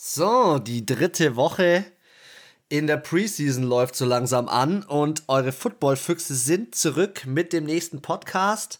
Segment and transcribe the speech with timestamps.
[0.00, 1.84] So, die dritte Woche
[2.68, 8.00] in der Preseason läuft so langsam an und eure Football-Füchse sind zurück mit dem nächsten
[8.00, 8.78] Podcast.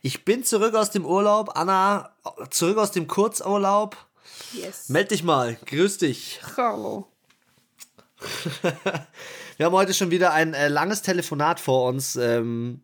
[0.00, 1.58] Ich bin zurück aus dem Urlaub.
[1.58, 2.16] Anna,
[2.48, 3.98] zurück aus dem Kurzurlaub.
[4.54, 4.88] Yes.
[4.88, 5.58] Meld dich mal.
[5.66, 6.40] Grüß dich.
[6.56, 7.06] Hallo.
[9.58, 12.80] Wir haben heute schon wieder ein äh, langes Telefonat vor uns, ähm,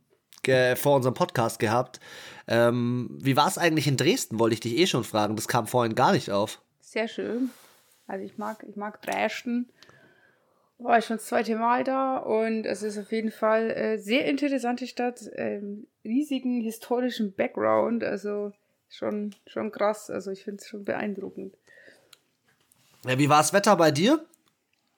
[0.77, 2.01] vor unserem Podcast gehabt.
[2.47, 5.37] Ähm, wie war es eigentlich in Dresden, wollte ich dich eh schon fragen.
[5.37, 6.61] Das kam vorhin gar nicht auf.
[6.83, 7.51] Sehr schön.
[8.07, 9.71] Also ich mag, ich mag Dresden.
[10.79, 14.25] War ich schon das zweite Mal da und es ist auf jeden Fall äh, sehr
[14.27, 18.53] interessante Stadt, ähm, riesigen historischen Background, also
[18.89, 21.57] schon, schon krass, also ich finde es schon beeindruckend.
[23.07, 24.25] Ja, wie war das Wetter bei dir?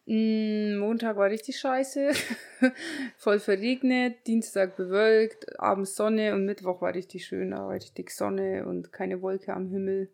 [0.07, 2.13] Mm, Montag war richtig scheiße,
[3.17, 8.67] voll verregnet, Dienstag bewölkt, abends Sonne und Mittwoch war richtig schön, da war richtig Sonne
[8.67, 10.11] und keine Wolke am Himmel.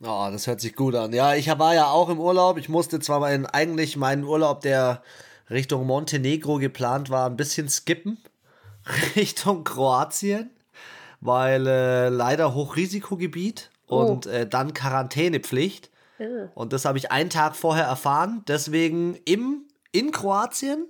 [0.00, 1.12] Oh, das hört sich gut an.
[1.12, 2.56] Ja, ich war ja auch im Urlaub.
[2.58, 5.02] Ich musste zwar meinen, eigentlich meinen Urlaub, der
[5.50, 8.18] Richtung Montenegro geplant war, ein bisschen skippen.
[9.16, 10.50] Richtung Kroatien.
[11.20, 14.02] Weil äh, leider Hochrisikogebiet oh.
[14.02, 15.90] und äh, dann Quarantänepflicht.
[16.20, 16.48] Oh.
[16.54, 18.44] Und das habe ich einen Tag vorher erfahren.
[18.46, 20.86] Deswegen im, in Kroatien.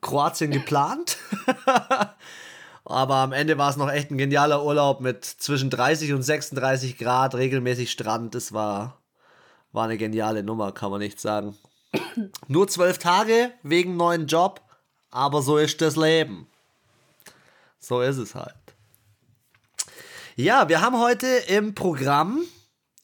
[0.00, 1.18] Kroatien geplant.
[2.88, 6.96] Aber am Ende war es noch echt ein genialer Urlaub mit zwischen 30 und 36
[6.96, 8.34] Grad, regelmäßig Strand.
[8.34, 8.98] Das war,
[9.72, 11.54] war eine geniale Nummer, kann man nicht sagen.
[12.48, 14.62] Nur zwölf Tage wegen neuen Job,
[15.10, 16.46] aber so ist das Leben.
[17.78, 18.54] So ist es halt.
[20.34, 22.42] Ja, wir haben heute im Programm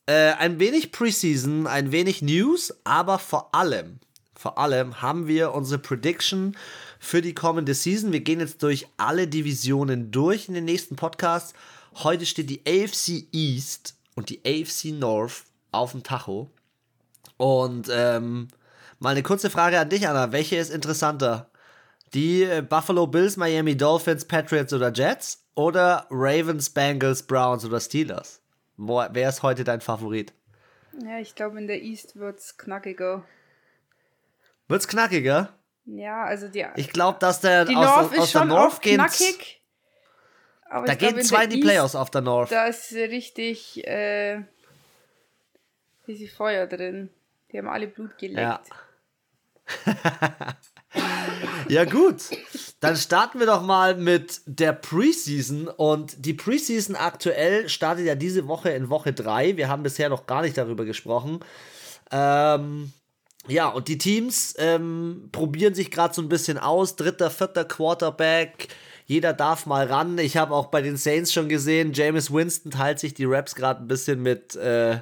[0.07, 4.01] äh, ein wenig Preseason, ein wenig News, aber vor allem,
[4.35, 6.57] vor allem haben wir unsere Prediction
[7.05, 8.13] für die kommende Season.
[8.13, 11.53] Wir gehen jetzt durch alle Divisionen durch in den nächsten Podcasts.
[11.97, 16.51] Heute steht die AFC East und die AFC North auf dem Tacho.
[17.37, 18.49] Und ähm,
[19.01, 20.33] mal eine kurze Frage an dich, Anna.
[20.33, 21.51] Welche ist interessanter?
[22.15, 25.45] Die äh, Buffalo Bills, Miami Dolphins, Patriots oder Jets?
[25.57, 28.41] Oder Ravens, Bengals, Browns oder Steelers?
[28.77, 30.33] Wer ist heute dein Favorit?
[31.05, 33.25] Ja, ich glaube, in der East wird es knackiger.
[34.69, 35.53] Wird es knackiger?
[35.87, 36.65] Ja, also die.
[36.77, 38.95] Ich glaube, dass der die aus, North aus ist schon der North geht.
[38.95, 39.61] knackig.
[40.69, 42.51] Aber da gehen zwei in die Playoffs auf der North.
[42.51, 44.43] Da ist richtig, äh,
[46.09, 47.11] richtig Feuer drin.
[47.53, 48.39] Die haben alle Blut geleckt.
[48.39, 48.61] Ja.
[51.69, 52.23] ja, gut.
[52.81, 55.69] Dann starten wir doch mal mit der Preseason.
[55.69, 59.57] Und die Preseason aktuell startet ja diese Woche in Woche 3.
[59.57, 61.41] Wir haben bisher noch gar nicht darüber gesprochen.
[62.11, 62.93] Ähm,
[63.47, 66.97] ja, und die Teams ähm, probieren sich gerade so ein bisschen aus.
[66.97, 68.69] Dritter, vierter Quarterback.
[69.07, 70.17] Jeder darf mal ran.
[70.19, 73.81] Ich habe auch bei den Saints schon gesehen, James Winston teilt sich die Raps gerade
[73.83, 75.01] ein bisschen mit, äh,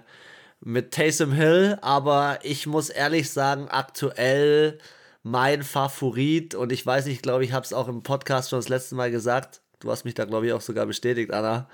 [0.60, 1.78] mit Taysom Hill.
[1.82, 4.78] Aber ich muss ehrlich sagen, aktuell
[5.22, 6.56] mein Favorit.
[6.56, 9.12] Und ich weiß nicht, glaube ich, habe es auch im Podcast schon das letzte Mal
[9.12, 9.60] gesagt.
[9.78, 11.68] Du hast mich da, glaube ich, auch sogar bestätigt, Anna.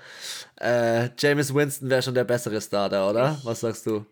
[0.59, 3.39] Äh, James Winston wäre schon der bessere Starter, oder?
[3.43, 4.05] Was sagst du?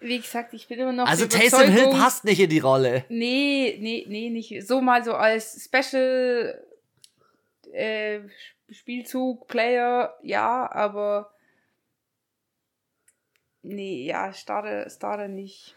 [0.00, 1.06] Wie gesagt, ich bin immer noch.
[1.06, 3.04] Also Taysom Hill passt nicht in die Rolle.
[3.08, 4.66] Nee, nee, nee, nicht.
[4.66, 6.64] So mal so als Special
[7.72, 8.20] äh,
[8.70, 11.32] Spielzug, Player, ja, aber
[13.62, 15.74] nee, ja, Starter, Starter nicht.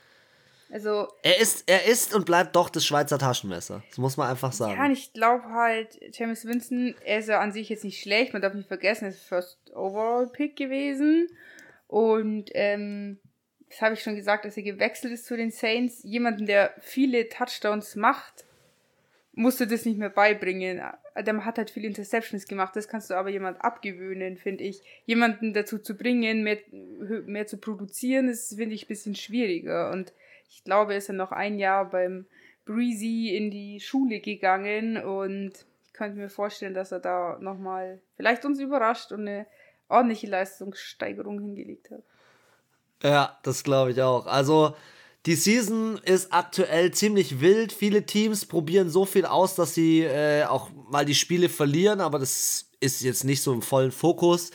[0.71, 1.07] Also.
[1.21, 3.83] Er ist, er ist und bleibt doch das Schweizer Taschenmesser.
[3.89, 4.73] Das muss man einfach sagen.
[4.73, 8.41] Ja, ich glaube halt, James Winston, er ist ja an sich jetzt nicht schlecht, man
[8.41, 11.27] darf nicht vergessen, er ist First Overall Pick gewesen.
[11.87, 13.19] Und ähm,
[13.73, 16.03] das habe ich schon gesagt, dass er gewechselt ist zu den Saints.
[16.03, 18.45] Jemanden, der viele Touchdowns macht,
[19.31, 20.79] musst du das nicht mehr beibringen.
[21.17, 22.75] Der hat halt viele Interceptions gemacht.
[22.75, 24.83] Das kannst du aber jemand abgewöhnen, finde ich.
[25.07, 26.59] Jemanden dazu zu bringen, mehr,
[27.25, 29.89] mehr zu produzieren, das finde ich ein bisschen schwieriger.
[29.89, 30.13] Und
[30.51, 32.27] ich glaube, er ist ja noch ein Jahr beim
[32.65, 38.45] Breezy in die Schule gegangen und ich könnte mir vorstellen, dass er da nochmal vielleicht
[38.45, 39.47] uns überrascht und eine
[39.89, 42.03] ordentliche Leistungssteigerung hingelegt hat.
[43.03, 44.25] Ja, das glaube ich auch.
[44.27, 44.75] Also,
[45.25, 47.71] die Season ist aktuell ziemlich wild.
[47.73, 52.19] Viele Teams probieren so viel aus, dass sie äh, auch mal die Spiele verlieren, aber
[52.19, 54.51] das ist jetzt nicht so im vollen Fokus.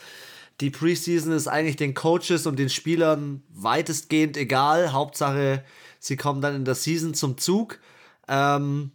[0.61, 4.91] Die Preseason ist eigentlich den Coaches und den Spielern weitestgehend egal.
[4.91, 5.63] Hauptsache,
[5.99, 7.79] sie kommen dann in der Season zum Zug.
[8.27, 8.91] Ähm,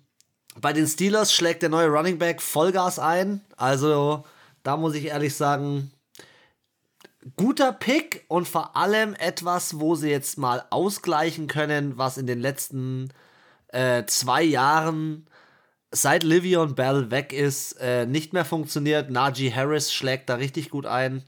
[0.60, 3.40] bei den Steelers schlägt der neue Running Back Vollgas ein.
[3.56, 4.24] Also,
[4.62, 5.90] da muss ich ehrlich sagen,
[7.36, 12.40] guter Pick und vor allem etwas, wo sie jetzt mal ausgleichen können, was in den
[12.40, 13.10] letzten
[13.68, 15.26] äh, zwei Jahren
[15.90, 19.10] seit Livion Bell weg ist, äh, nicht mehr funktioniert.
[19.10, 21.22] Najee Harris schlägt da richtig gut ein.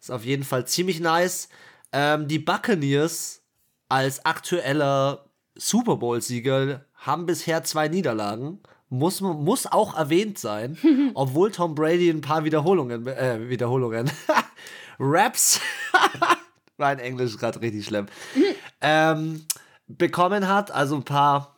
[0.00, 1.48] Ist auf jeden Fall ziemlich nice.
[1.92, 3.42] Ähm, die Buccaneers
[3.88, 8.60] als aktueller Super Bowl-Sieger haben bisher zwei Niederlagen.
[8.90, 10.76] Muss, muss auch erwähnt sein,
[11.14, 14.10] obwohl Tom Brady ein paar Wiederholungen, äh, Wiederholungen,
[14.98, 15.60] Raps,
[16.76, 18.06] mein Englisch gerade richtig schlimm,
[18.80, 19.44] ähm,
[19.86, 21.56] bekommen hat, also ein paar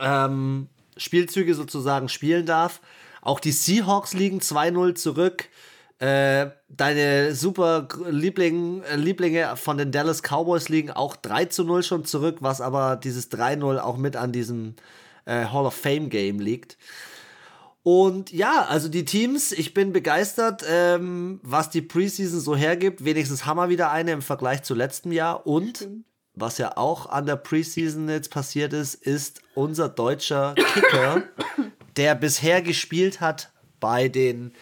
[0.00, 2.80] ähm, Spielzüge sozusagen spielen darf.
[3.20, 5.48] Auch die Seahawks liegen 2-0 zurück.
[5.98, 12.04] Äh, deine super Liebling, äh, Lieblinge von den Dallas Cowboys liegen auch 3 0 schon
[12.04, 14.74] zurück, was aber dieses 3-0 auch mit an diesem
[15.24, 16.76] äh, Hall of Fame Game liegt.
[17.82, 23.04] Und ja, also die Teams, ich bin begeistert, ähm, was die Preseason so hergibt.
[23.04, 25.46] Wenigstens haben wir wieder eine im Vergleich zu letztem Jahr.
[25.46, 26.04] Und Stimmt.
[26.34, 31.24] was ja auch an der Preseason jetzt passiert ist, ist unser deutscher Kicker,
[31.96, 34.52] der bisher gespielt hat bei den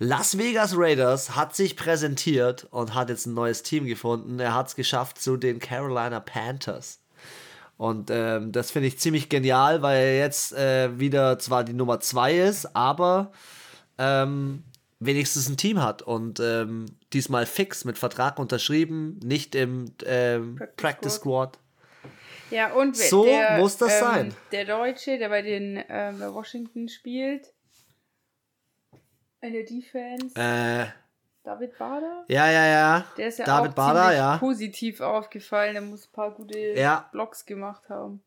[0.00, 4.40] Las Vegas Raiders hat sich präsentiert und hat jetzt ein neues Team gefunden.
[4.40, 6.98] Er hat es geschafft zu den Carolina Panthers.
[7.76, 12.00] Und ähm, das finde ich ziemlich genial, weil er jetzt äh, wieder zwar die Nummer
[12.00, 13.32] 2 ist, aber
[13.98, 14.64] ähm,
[14.98, 20.76] wenigstens ein Team hat und ähm, diesmal fix mit Vertrag unterschrieben, nicht im ähm, Practice,
[20.76, 21.58] Practice Squad.
[22.50, 24.34] Ja, und so der, muss das ähm, sein.
[24.52, 27.52] Der Deutsche, der bei den ähm, bei Washington spielt,
[29.40, 30.34] in der Defense.
[30.34, 30.86] Äh,
[31.46, 32.24] David Bader?
[32.26, 33.04] Ja, ja, ja.
[33.16, 34.36] Der ist ja David auch Bader, ja.
[34.38, 35.76] positiv aufgefallen.
[35.76, 37.08] Er muss ein paar gute ja.
[37.12, 38.20] Blocks gemacht haben.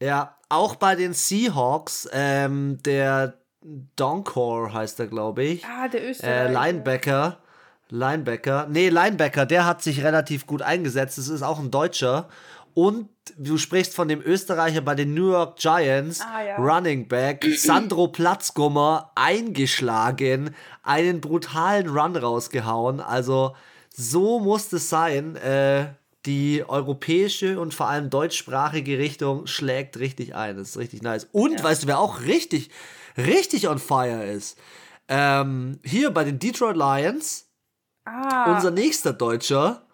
[0.00, 3.34] Ja, auch bei den Seahawks, ähm, der
[3.96, 5.66] Donkor heißt er, glaube ich.
[5.66, 6.48] Ah, der Österreicher.
[6.48, 7.38] Äh, Linebacker.
[7.90, 8.66] Linebacker.
[8.70, 11.18] Nee, Linebacker, der hat sich relativ gut eingesetzt.
[11.18, 12.30] Das ist auch ein Deutscher.
[12.74, 16.56] Und du sprichst von dem Österreicher bei den New York Giants, ah, ja.
[16.56, 23.00] Running Back, Sandro Platzgummer, eingeschlagen, einen brutalen Run rausgehauen.
[23.00, 23.54] Also
[23.94, 25.36] so muss es sein.
[25.36, 25.94] Äh,
[26.26, 30.56] die europäische und vor allem deutschsprachige Richtung schlägt richtig ein.
[30.56, 31.26] Das ist richtig nice.
[31.32, 31.64] Und ja.
[31.64, 32.70] weißt du, wer auch richtig,
[33.16, 34.56] richtig on fire ist?
[35.08, 37.48] Ähm, hier bei den Detroit Lions,
[38.04, 38.54] ah.
[38.54, 39.84] unser nächster Deutscher,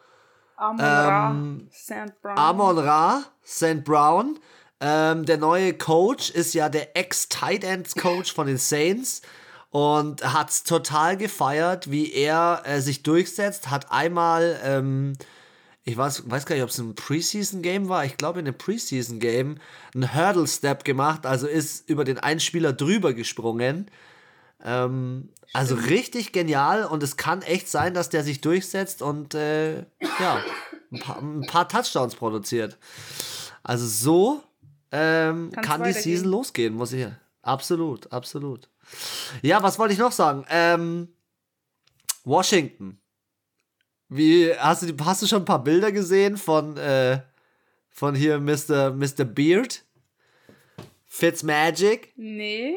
[0.59, 2.21] Amon Ra, ähm, St.
[2.21, 2.39] Brown.
[2.39, 3.85] Amon Ra, St.
[3.85, 4.39] Brown.
[4.81, 9.23] Ähm, der neue Coach ist ja der Ex-Tight Ends Coach von den Saints
[9.71, 13.71] und hat es total gefeiert, wie er äh, sich durchsetzt.
[13.71, 15.13] Hat einmal, ähm,
[15.85, 18.05] ich weiß, weiß gar nicht, ob es ein Preseason-Game war.
[18.05, 19.59] Ich glaube, in einem Preseason-Game
[19.95, 23.89] einen Hurdle-Step gemacht, also ist über den Einspieler drüber gesprungen.
[24.65, 29.79] Ähm, also richtig genial und es kann echt sein, dass der sich durchsetzt und äh,
[30.21, 30.43] ja,
[30.93, 32.77] ein paar, ein paar, Touchdowns produziert.
[33.62, 34.43] Also so
[34.93, 37.06] ähm, kann die Season losgehen, muss ich.
[37.43, 38.69] Absolut, absolut.
[39.43, 40.45] Ja, was wollte ich noch sagen?
[40.50, 41.09] Ähm,
[42.25, 43.00] Washington.
[44.09, 47.21] Wie, hast du, hast du schon ein paar Bilder gesehen von, äh,
[47.91, 48.91] von hier Mr.
[48.91, 49.25] Mr.
[49.25, 49.85] Beard?
[51.06, 52.12] Fitzmagic?
[52.17, 52.77] Nee.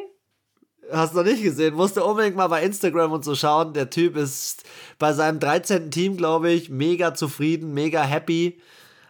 [0.90, 1.76] Hast du noch nicht gesehen?
[1.76, 3.74] Musste unbedingt mal bei Instagram und so schauen.
[3.74, 4.64] Der Typ ist
[5.00, 5.92] bei seinem 13.
[5.92, 8.60] Team, glaube ich, mega zufrieden, mega happy.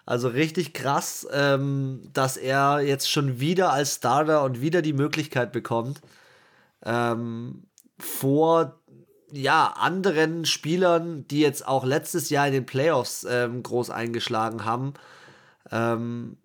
[0.06, 5.52] Also richtig krass, ähm, dass er jetzt schon wieder als Starter und wieder die Möglichkeit
[5.52, 6.02] bekommt,
[6.84, 7.64] ähm,
[8.00, 8.82] vor
[9.32, 14.94] ja, anderen Spielern, die jetzt auch letztes Jahr in den Playoffs ähm, groß eingeschlagen haben.
[15.72, 16.38] Ähm,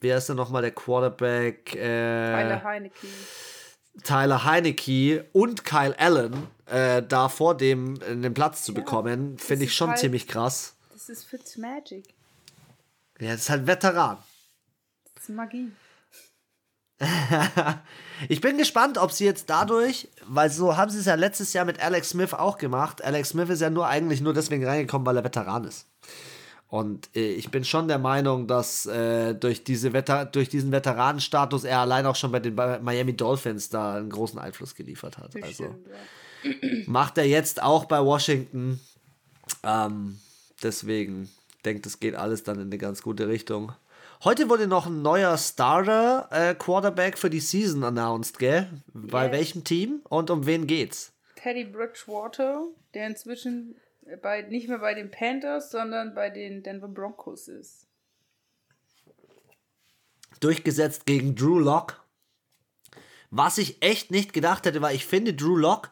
[0.00, 1.76] wer ist denn nochmal der Quarterback?
[1.76, 3.06] Äh, Heineke.
[4.04, 9.44] Tyler Heineke und Kyle Allen äh, da vor dem in den Platz zu bekommen, ja,
[9.44, 10.74] finde ich schon halt, ziemlich krass.
[10.92, 12.14] Das ist Fitzmagic.
[13.20, 14.18] Ja, das ist halt Veteran.
[15.14, 15.70] Das ist Magie.
[18.28, 21.64] ich bin gespannt, ob sie jetzt dadurch, weil so haben sie es ja letztes Jahr
[21.64, 23.02] mit Alex Smith auch gemacht.
[23.02, 25.86] Alex Smith ist ja nur eigentlich nur deswegen reingekommen, weil er Veteran ist.
[26.72, 31.64] Und äh, ich bin schon der Meinung, dass äh, durch, diese Veter durch diesen Veteranenstatus
[31.64, 35.34] er allein auch schon bei den Miami Dolphins da einen großen Einfluss geliefert hat.
[35.34, 36.68] Das also stimmt, ja.
[36.86, 38.80] macht er jetzt auch bei Washington.
[39.62, 40.18] Ähm,
[40.62, 41.28] deswegen
[41.66, 43.72] denkt, es geht alles dann in eine ganz gute Richtung.
[44.24, 48.66] Heute wurde noch ein neuer Starter äh, Quarterback für die Season announced, gell?
[48.94, 49.32] Bei yes.
[49.32, 51.12] welchem Team und um wen geht's?
[51.36, 52.64] Teddy Bridgewater,
[52.94, 53.74] der inzwischen
[54.16, 57.86] bei, nicht mehr bei den Panthers, sondern bei den Denver Broncos ist.
[60.40, 61.96] Durchgesetzt gegen Drew Locke.
[63.30, 65.90] Was ich echt nicht gedacht hätte, weil ich finde, Drew Locke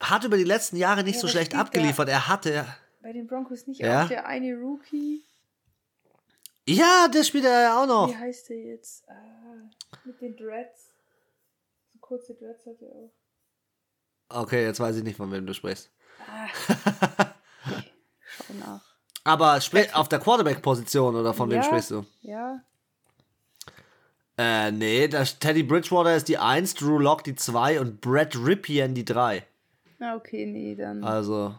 [0.00, 2.08] hat über die letzten Jahre nicht ja, so schlecht abgeliefert.
[2.08, 2.66] Er hatte.
[3.00, 4.04] Bei den Broncos nicht ja.
[4.04, 5.22] auch der eine Rookie.
[6.66, 8.08] Ja, der spielt er ja auch noch.
[8.08, 9.08] Wie heißt der jetzt?
[9.08, 9.70] Ah,
[10.04, 10.94] mit den Dreads.
[11.92, 13.12] So kurze Dreads hat er auch.
[14.34, 15.90] Okay, jetzt weiß ich nicht, von wem du sprichst.
[16.26, 16.48] Ah.
[18.28, 18.80] Schau nach.
[19.24, 19.58] Aber
[19.92, 22.04] auf der Quarterback-Position oder von ja, wem sprichst du?
[22.22, 22.60] Ja.
[24.38, 28.94] Äh, nee, das Teddy Bridgewater ist die 1, Drew Lock die 2 und Brett Ripien
[28.94, 29.46] die 3.
[30.00, 31.04] Ah, okay, nee, dann.
[31.04, 31.54] Also.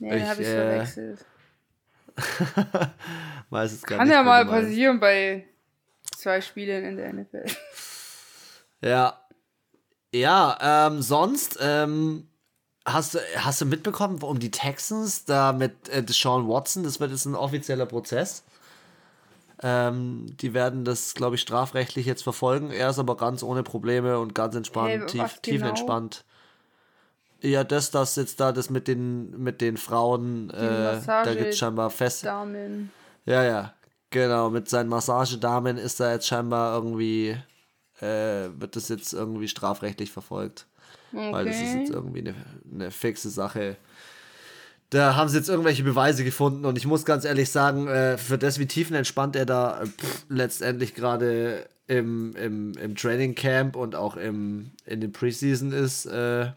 [0.00, 1.24] Nee, dann habe ich äh, verwechselt.
[3.50, 5.46] Weiß es gar Kann ja mal passieren bei
[6.16, 7.44] zwei Spielen in der NFL.
[8.80, 9.25] Ja.
[10.20, 10.56] Ja,
[10.88, 12.28] ähm, sonst, ähm,
[12.86, 17.10] hast du, hast du mitbekommen, um die Texans da mit äh, Deshaun Watson, das wird
[17.10, 18.42] jetzt ein offizieller Prozess.
[19.62, 22.70] Ähm, die werden das, glaube ich, strafrechtlich jetzt verfolgen.
[22.70, 26.24] Er ist aber ganz ohne Probleme und ganz entspannt, hey, tief, tiefenentspannt.
[27.40, 27.54] Genau?
[27.54, 31.58] Ja, das, das jetzt da, das mit den, mit den Frauen, äh, da gibt es
[31.58, 32.24] scheinbar fest.
[32.24, 32.90] Damen.
[33.24, 33.74] Ja, ja,
[34.10, 34.50] genau.
[34.50, 37.36] Mit seinen Massagedamen ist da jetzt scheinbar irgendwie,
[38.00, 40.66] äh, wird das jetzt irgendwie strafrechtlich verfolgt.
[41.12, 41.32] Okay.
[41.32, 42.34] Weil das ist jetzt irgendwie eine,
[42.72, 43.76] eine fixe Sache
[44.90, 48.38] da haben sie jetzt irgendwelche Beweise gefunden und ich muss ganz ehrlich sagen, äh, für
[48.38, 53.94] das, wie tiefenentspannt er da äh, pff, letztendlich gerade im, im, im Training Camp und
[53.94, 56.50] auch im, in den Preseason ist, äh,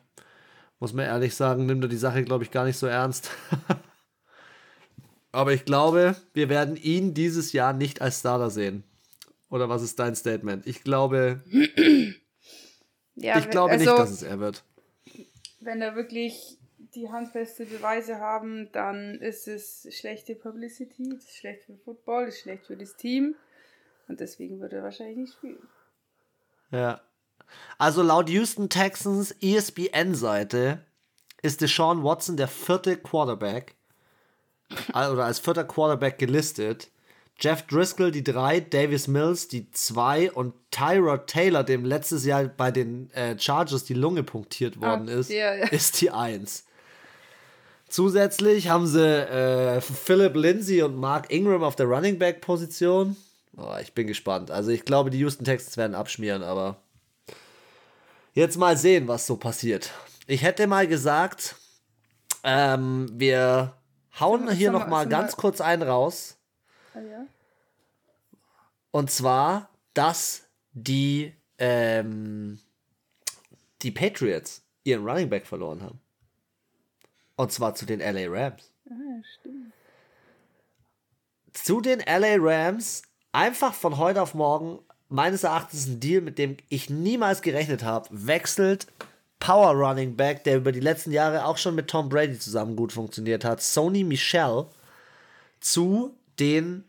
[0.79, 3.31] muss man ehrlich sagen, nimmt er die Sache, glaube ich, gar nicht so ernst.
[5.31, 8.83] Aber ich glaube, wir werden ihn dieses Jahr nicht als Starter sehen.
[9.49, 10.67] Oder was ist dein Statement?
[10.67, 11.41] Ich glaube,
[13.15, 14.63] ja, ich glaube also, nicht, dass es er wird.
[15.59, 16.57] Wenn er wirklich
[16.95, 22.65] die handfeste Beweise haben, dann ist es schlechte Publicity, ist schlecht für Football, ist schlecht
[22.65, 23.35] für das Team
[24.07, 25.67] und deswegen wird er wahrscheinlich nicht spielen.
[26.71, 27.01] Ja.
[27.77, 30.85] Also laut Houston Texans ESPN-Seite
[31.41, 33.75] ist Deshaun Watson der vierte Quarterback
[34.89, 36.91] oder als vierter Quarterback gelistet.
[37.39, 42.71] Jeff Driscoll die drei, Davis Mills die zwei und Tyrod Taylor, dem letztes Jahr bei
[42.71, 45.53] den äh, Chargers die Lunge punktiert worden Ach, ist, ja.
[45.53, 46.65] ist die eins.
[47.87, 53.15] Zusätzlich haben sie äh, Philip Lindsay und Mark Ingram auf der Running Back Position.
[53.57, 54.51] Oh, ich bin gespannt.
[54.51, 56.77] Also ich glaube, die Houston Texans werden abschmieren, aber
[58.33, 59.91] jetzt mal sehen, was so passiert.
[60.27, 61.55] Ich hätte mal gesagt,
[62.43, 63.73] ähm, wir
[64.19, 66.35] hauen hier noch mal ganz kurz einen raus.
[66.93, 67.25] Ah, ja?
[68.91, 70.43] Und zwar, dass
[70.73, 72.59] die ähm,
[73.81, 75.99] die Patriots ihren Running Back verloren haben.
[77.35, 78.71] Und zwar zu den LA Rams.
[78.89, 79.73] Ah, stimmt.
[81.53, 84.79] Zu den LA Rams, einfach von heute auf morgen,
[85.09, 88.87] meines Erachtens ein Deal, mit dem ich niemals gerechnet habe, wechselt
[89.39, 92.91] Power Running Back, der über die letzten Jahre auch schon mit Tom Brady zusammen gut
[92.91, 94.65] funktioniert hat, Sony Michel,
[95.59, 96.83] zu den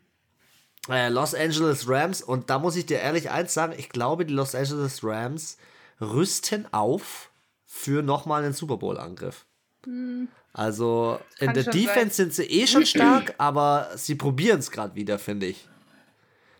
[0.89, 2.21] äh, Los Angeles Rams.
[2.21, 5.57] Und da muss ich dir ehrlich eins sagen, ich glaube, die Los Angeles Rams
[5.99, 7.31] rüsten auf
[7.65, 9.45] für nochmal einen Super Bowl-Angriff.
[9.85, 10.27] Hm.
[10.53, 12.31] Also in der Defense sein.
[12.31, 15.67] sind sie eh schon stark, aber sie probieren es gerade wieder, finde ich.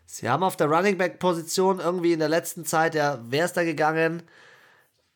[0.06, 3.54] Sie haben auf der Running Back Position irgendwie in der letzten Zeit, ja, wer ist
[3.54, 4.24] da gegangen?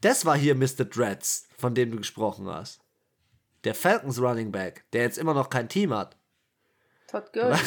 [0.02, 0.86] Das war hier Mr.
[0.86, 2.82] Dreads, von dem du gesprochen hast.
[3.64, 6.18] Der Falcons Running Back, der jetzt immer noch kein Team hat.
[7.16, 7.60] Todd Gurley.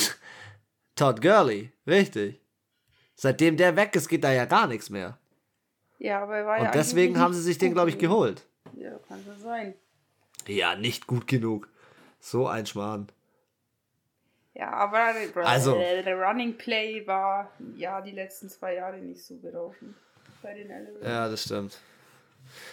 [0.94, 2.40] Todd Gurley, richtig.
[3.14, 5.18] Seitdem der weg ist, geht da ja gar nichts mehr.
[5.98, 6.68] Ja, aber er war Und ja.
[6.68, 8.46] Und deswegen haben sie sich den, glaube ich, geholt.
[8.76, 9.74] Ja, kann so sein.
[10.46, 11.68] Ja, nicht gut genug.
[12.20, 13.08] So ein Schmarrn.
[14.54, 15.14] Ja, aber
[15.44, 19.94] also, der Running Play war ja die letzten zwei Jahre nicht so gelaufen.
[20.42, 21.78] Bei den LA Ja, das stimmt.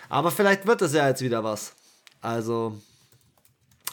[0.09, 1.75] Aber vielleicht wird es ja jetzt wieder was.
[2.21, 2.81] Also,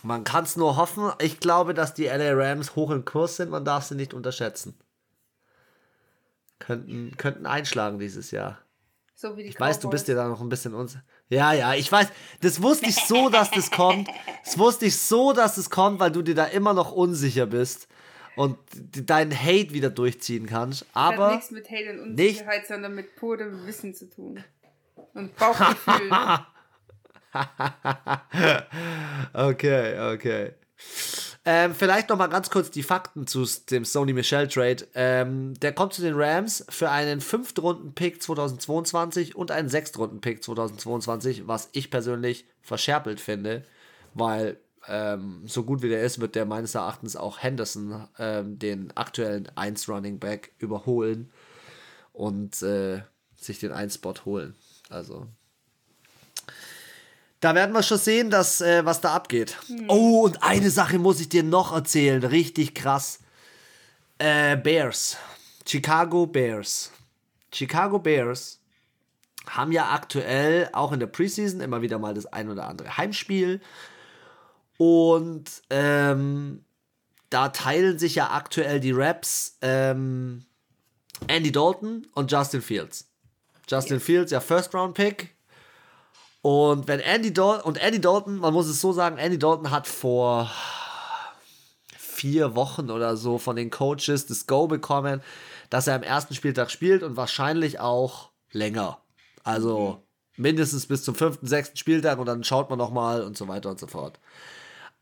[0.03, 1.13] man kann es nur hoffen.
[1.21, 3.51] Ich glaube, dass die LA Rams hoch im Kurs sind.
[3.51, 4.75] Man darf sie nicht unterschätzen.
[6.59, 8.59] Könnten, könnten einschlagen dieses Jahr.
[9.15, 9.69] So wie die ich Cowboys.
[9.69, 10.99] weiß, du bist dir da noch ein bisschen uns.
[11.29, 12.09] Ja, ja, ich weiß.
[12.41, 14.09] Das wusste ich so, dass das kommt.
[14.45, 17.89] Das wusste ich so, dass das kommt, weil du dir da immer noch unsicher bist
[18.37, 20.87] und deinen Hate wieder durchziehen kannst.
[20.93, 21.17] Aber.
[21.17, 22.69] Das hat nichts mit Hate und Unsicherheit, nicht.
[22.69, 24.43] sondern mit purem Wissen zu tun.
[25.15, 26.11] Und Bauchgefühl.
[29.33, 30.53] okay, okay.
[31.45, 34.87] Ähm, vielleicht noch mal ganz kurz die Fakten zu dem Sony Michel Trade.
[34.95, 41.69] Ähm, der kommt zu den Rams für einen 5-Runden-Pick 2022 und einen 6-Runden-Pick 2022, was
[41.73, 43.65] ich persönlich verscherpelt finde,
[44.15, 48.97] weil ähm, so gut wie der ist, wird der meines Erachtens auch Henderson, ähm, den
[48.97, 51.33] aktuellen 1 Running Back, überholen
[52.13, 53.03] und äh,
[53.35, 54.55] sich den 1-Spot holen.
[54.91, 55.27] Also
[57.43, 59.59] da werden wir schon sehen, dass, äh, was da abgeht.
[59.69, 59.87] Mhm.
[59.89, 62.23] Oh, und eine Sache muss ich dir noch erzählen.
[62.23, 63.19] Richtig krass.
[64.19, 65.17] Äh, Bears.
[65.67, 66.93] Chicago Bears.
[67.53, 68.61] Chicago Bears
[69.49, 73.61] haben ja aktuell auch in der Preseason immer wieder mal das ein oder andere Heimspiel.
[74.79, 76.65] Und ähm,
[77.29, 80.45] da teilen sich ja aktuell die Raps ähm,
[81.27, 83.11] Andy Dalton und Justin Fields.
[83.69, 84.05] Justin yes.
[84.05, 85.35] Fields, ja, First Round Pick.
[86.43, 89.87] Und wenn Andy Dalton, und Andy Dalton, man muss es so sagen, Andy Dalton hat
[89.87, 90.51] vor
[91.97, 95.23] vier Wochen oder so von den Coaches das Go bekommen,
[95.71, 98.99] dass er am ersten Spieltag spielt und wahrscheinlich auch länger.
[99.45, 100.03] Also
[100.37, 100.43] mhm.
[100.43, 103.79] mindestens bis zum fünften, sechsten Spieltag und dann schaut man nochmal und so weiter und
[103.79, 104.19] so fort.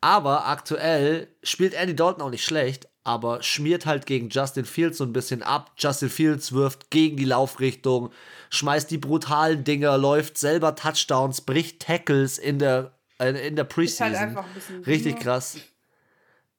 [0.02, 5.04] Aber aktuell spielt Andy Dalton auch nicht schlecht, aber schmiert halt gegen Justin Fields so
[5.04, 5.72] ein bisschen ab.
[5.78, 8.10] Justin Fields wirft gegen die Laufrichtung,
[8.50, 14.12] schmeißt die brutalen Dinger, läuft selber Touchdowns, bricht Tackles in der, in der Preseason.
[14.12, 15.22] Ist halt einfach ein bisschen Richtig jünger.
[15.24, 15.56] krass.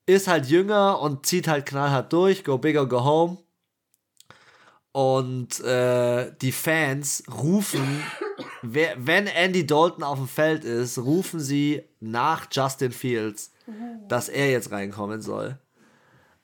[0.07, 2.43] Ist halt jünger und zieht halt knallhart durch.
[2.43, 3.37] Go big or go home.
[4.93, 8.03] Und äh, die Fans rufen,
[8.61, 13.51] wer, wenn Andy Dalton auf dem Feld ist, rufen sie nach Justin Fields,
[14.09, 15.57] dass er jetzt reinkommen soll.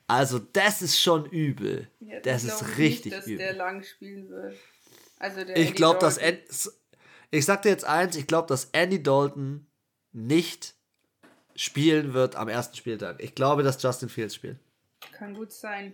[0.08, 1.90] Also, das ist schon übel.
[2.00, 3.38] Ja, das ist richtig nicht, dass übel.
[3.38, 4.58] der lang spielen wird.
[5.20, 6.20] Also der ich glaube, dass.
[7.30, 9.68] Ich sag dir jetzt eins: ich glaube, dass Andy Dalton
[10.14, 10.76] nicht
[11.56, 13.22] spielen wird am ersten Spieltag.
[13.22, 14.60] Ich glaube, dass Justin Fields spielt.
[15.12, 15.94] Kann gut sein.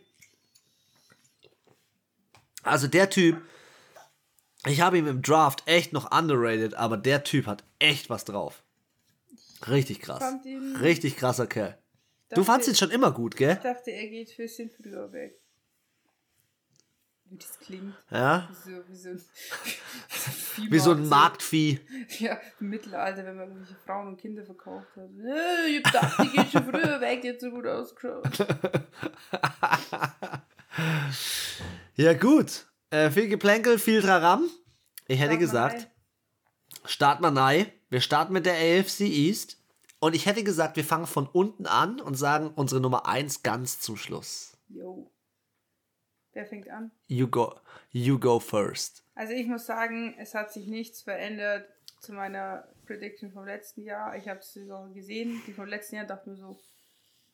[2.62, 3.42] Also der Typ,
[4.66, 8.64] ich habe ihn im Draft echt noch underrated, aber der Typ hat echt was drauf.
[9.68, 10.24] Richtig krass.
[10.80, 11.78] Richtig krasser Kerl.
[12.34, 13.54] Dachte, du fandst ihn schon immer gut, gell?
[13.54, 15.40] Ich dachte, er geht ein bisschen früher weg.
[17.26, 17.96] Wie das klingt.
[18.12, 18.50] Ja.
[18.50, 19.18] Wie so, wie so, ein,
[20.72, 21.80] wie so ein Marktvieh.
[22.20, 25.10] Ja, im Mittelalter, wenn man irgendwelche Frauen und Kinder verkauft hat.
[25.68, 28.24] Ich dachte, die geht schon früher weg, hat so gut ausgeschaut.
[31.96, 32.66] Ja, gut.
[32.90, 34.50] Äh, viel Geplänkel, viel Traram.
[35.08, 35.88] Ich hätte Start gesagt,
[36.86, 37.66] start mal neu.
[37.90, 39.63] Wir starten mit der AFC East.
[40.04, 43.80] Und ich hätte gesagt, wir fangen von unten an und sagen unsere Nummer 1 ganz
[43.80, 44.58] zum Schluss.
[44.68, 45.10] Jo.
[46.34, 46.92] Wer fängt an?
[47.08, 47.58] You go,
[47.90, 49.06] you go first.
[49.16, 51.70] Also ich muss sagen, es hat sich nichts verändert
[52.02, 54.18] zu meiner Prediction vom letzten Jahr.
[54.18, 54.60] Ich habe es
[54.94, 56.60] gesehen, die vom letzten Jahr dachte mir so,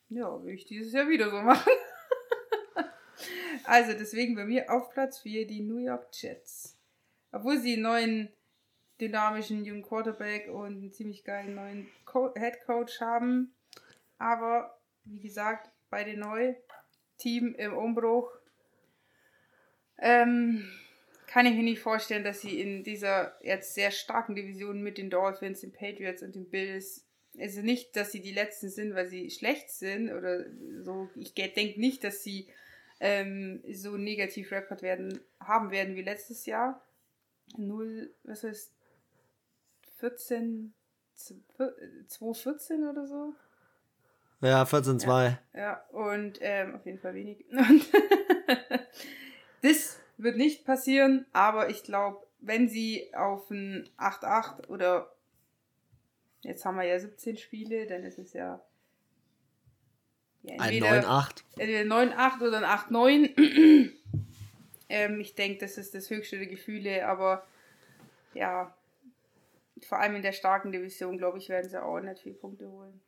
[0.09, 1.71] ja, will ich dieses Jahr wieder so machen.
[3.65, 6.77] Also deswegen bei mir auf Platz 4 die New York Jets.
[7.31, 8.29] Obwohl sie einen neuen
[8.99, 13.53] dynamischen jungen Quarterback und einen ziemlich geilen neuen Co Head Coach haben.
[14.17, 16.55] Aber wie gesagt, beide neu,
[17.17, 18.31] Team im Umbruch.
[19.97, 20.69] Ähm,
[21.27, 25.09] kann ich mir nicht vorstellen, dass sie in dieser jetzt sehr starken Division mit den
[25.09, 27.05] Dolphins, den Patriots und den Bills,
[27.37, 30.45] also nicht, dass sie die Letzten sind, weil sie schlecht sind oder
[30.81, 31.09] so.
[31.15, 32.47] Ich denke nicht, dass sie
[32.99, 36.83] ähm, so negativ Rekord werden, haben werden wie letztes Jahr.
[37.57, 38.78] 0, was heißt
[39.99, 40.73] 14,
[42.07, 43.33] 214 oder so.
[44.41, 45.07] Ja, 14-2.
[45.07, 47.45] Ja, ja, und ähm, auf jeden Fall wenig.
[49.61, 55.13] das wird nicht passieren, aber ich glaube, wenn sie auf ein 8-8 oder
[56.41, 58.63] jetzt haben wir ja 17 Spiele, dann ist es ja
[60.43, 61.43] ja, ein 9-8.
[61.57, 63.91] Entweder 9-8 oder ein 8-9.
[64.89, 67.45] ähm, ich denke, das ist das höchste der Gefühle, aber
[68.33, 68.73] ja,
[69.85, 73.01] vor allem in der starken Division, glaube ich, werden sie auch nicht viele Punkte holen.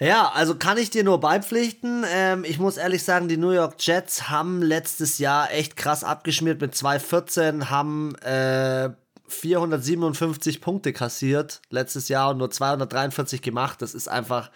[0.00, 2.04] Ja, also kann ich dir nur beipflichten.
[2.08, 6.60] Ähm, ich muss ehrlich sagen, die New York Jets haben letztes Jahr echt krass abgeschmiert
[6.60, 8.90] mit 2-14, haben äh,
[9.28, 13.82] 457 Punkte kassiert letztes Jahr und nur 243 gemacht.
[13.82, 14.50] Das ist einfach,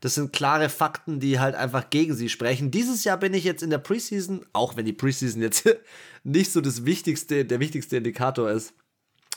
[0.00, 2.70] das sind klare Fakten, die halt einfach gegen sie sprechen.
[2.70, 5.68] Dieses Jahr bin ich jetzt in der Preseason, auch wenn die Preseason jetzt
[6.22, 8.72] nicht so das wichtigste, der wichtigste Indikator ist,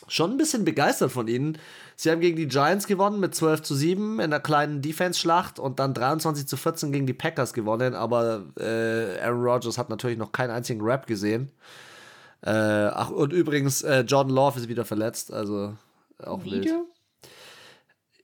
[0.07, 1.57] schon ein bisschen begeistert von ihnen.
[1.95, 5.79] Sie haben gegen die Giants gewonnen mit 12 zu 7 in einer kleinen Defense-Schlacht und
[5.79, 10.31] dann 23 zu 14 gegen die Packers gewonnen, aber äh, Aaron Rodgers hat natürlich noch
[10.31, 11.51] keinen einzigen Rap gesehen.
[12.41, 15.75] Äh, ach, und übrigens, äh, Jordan Love ist wieder verletzt, also
[16.23, 16.73] auch Video?
[16.73, 16.85] wild.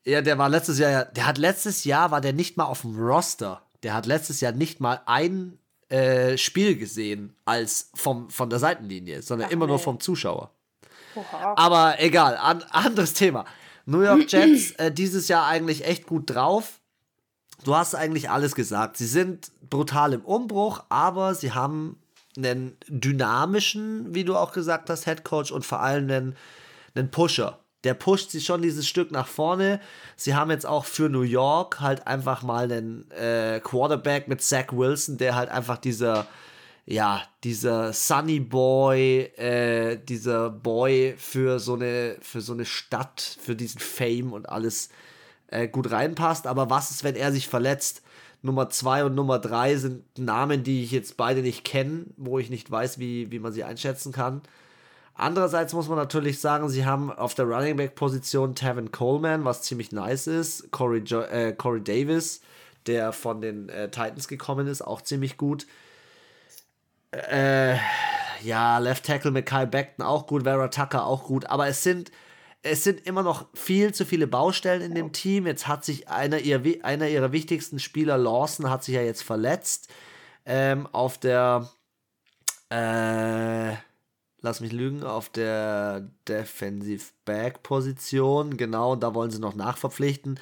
[0.06, 2.96] Ja, der war letztes Jahr, der hat letztes Jahr, war der nicht mal auf dem
[2.98, 3.64] Roster.
[3.84, 5.58] Der hat letztes Jahr nicht mal ein
[5.90, 9.72] äh, Spiel gesehen als vom, von der Seitenlinie, sondern ach, immer nee.
[9.72, 10.52] nur vom Zuschauer.
[11.16, 11.54] Oha.
[11.58, 13.46] Aber egal, an, anderes Thema.
[13.86, 16.80] New York Jets äh, dieses Jahr eigentlich echt gut drauf.
[17.64, 18.98] Du hast eigentlich alles gesagt.
[18.98, 21.98] Sie sind brutal im Umbruch, aber sie haben
[22.38, 26.36] einen dynamischen, wie du auch gesagt hast, Head Coach und vor allem einen,
[26.94, 27.60] einen Pusher.
[27.84, 29.80] Der pusht sie schon dieses Stück nach vorne.
[30.16, 34.72] Sie haben jetzt auch für New York halt einfach mal einen äh, Quarterback mit Zach
[34.72, 36.26] Wilson, der halt einfach dieser,
[36.86, 43.56] ja, dieser Sunny Boy, äh, dieser Boy für so eine, für so eine Stadt, für
[43.56, 44.90] diesen Fame und alles
[45.48, 46.46] äh, gut reinpasst.
[46.46, 48.04] Aber was ist, wenn er sich verletzt?
[48.44, 52.52] Nummer 2 und Nummer 3 sind Namen, die ich jetzt beide nicht kenne, wo ich
[52.52, 54.44] nicht weiß, wie, wie man sie einschätzen kann.
[55.16, 59.64] Andererseits muss man natürlich sagen, sie haben auf der Running Back Position Tevin Coleman, was
[59.64, 60.72] ziemlich nice ist.
[60.72, 62.42] Corey, jo äh, Corey Davis,
[62.86, 65.66] der von den äh, Titans gekommen ist, auch ziemlich gut.
[67.30, 67.78] Äh,
[68.44, 72.12] ja, Left Tackle mit Kyle Beckton auch gut, Vera Tucker auch gut, aber es sind
[72.66, 75.46] es sind immer noch viel zu viele Baustellen in dem Team.
[75.46, 79.88] Jetzt hat sich einer, ihr, einer ihrer wichtigsten Spieler, Lawson, hat sich ja jetzt verletzt.
[80.46, 81.70] Ähm, auf der,
[82.72, 83.74] äh,
[84.42, 88.58] lass mich lügen, auf der Defensive Back Position.
[88.58, 90.40] Genau, da wollen sie noch nachverpflichten.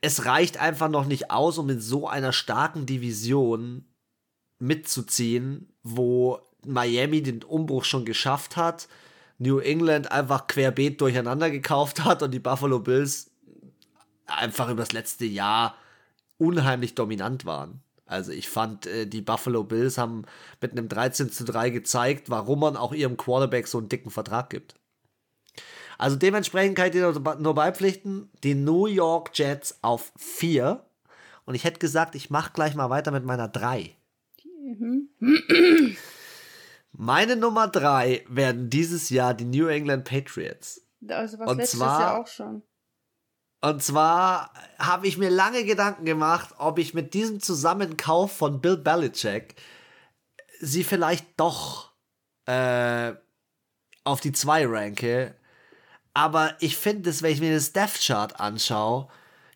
[0.00, 3.84] Es reicht einfach noch nicht aus, um in so einer starken Division
[4.62, 8.88] mitzuziehen, wo Miami den Umbruch schon geschafft hat
[9.42, 13.30] New England einfach querbeet durcheinander gekauft hat und die Buffalo Bills
[14.26, 15.74] einfach über das letzte Jahr
[16.38, 17.82] unheimlich dominant waren.
[18.06, 20.24] Also ich fand, äh, die Buffalo Bills haben
[20.60, 24.50] mit einem 13 zu 3 gezeigt, warum man auch ihrem Quarterback so einen dicken Vertrag
[24.50, 24.76] gibt.
[25.98, 30.84] Also dementsprechend kann ich dir nur beipflichten, die New York Jets auf 4.
[31.46, 33.96] Und ich hätte gesagt, ich mache gleich mal weiter mit meiner 3.
[36.92, 40.82] Meine Nummer drei werden dieses Jahr die New England Patriots.
[41.08, 42.62] Also was und letztes zwar, Jahr auch schon.
[43.60, 48.76] Und zwar habe ich mir lange Gedanken gemacht, ob ich mit diesem Zusammenkauf von Bill
[48.76, 49.54] Belichick
[50.60, 51.92] sie vielleicht doch
[52.46, 53.12] äh,
[54.04, 55.34] auf die zwei ranke.
[56.14, 59.08] Aber ich finde es, wenn ich mir das Death Chart anschaue,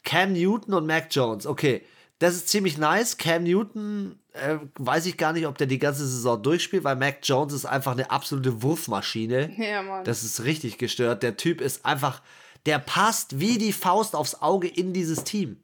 [0.04, 1.84] Cam Newton und Mac Jones, okay,
[2.18, 3.18] das ist ziemlich nice.
[3.18, 7.18] Cam Newton äh, weiß ich gar nicht, ob der die ganze Saison durchspielt, weil Mac
[7.22, 9.52] Jones ist einfach eine absolute Wurfmaschine.
[9.56, 10.04] Ja, Mann.
[10.04, 11.22] Das ist richtig gestört.
[11.22, 12.22] Der Typ ist einfach,
[12.66, 15.58] der passt wie die Faust aufs Auge in dieses Team.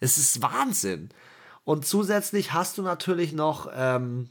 [0.00, 1.10] Es ist Wahnsinn.
[1.64, 4.30] Und zusätzlich hast du natürlich noch ähm,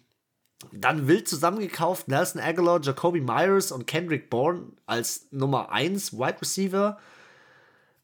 [0.71, 6.97] dann wild zusammengekauft Nelson Aguilar, Jacoby Myers und Kendrick Bourne als Nummer 1 Wide Receiver.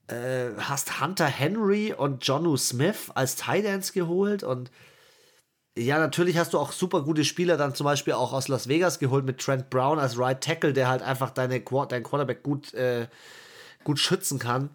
[0.08, 4.71] Äh, hast Hunter Henry und Jonu Smith als Tight Ends geholt und
[5.78, 9.00] ja, natürlich hast du auch super gute Spieler dann zum Beispiel auch aus Las Vegas
[9.00, 13.08] geholt mit Trent Brown als Right Tackle, der halt einfach deine, dein Quarterback gut, äh,
[13.84, 14.70] gut schützen kann.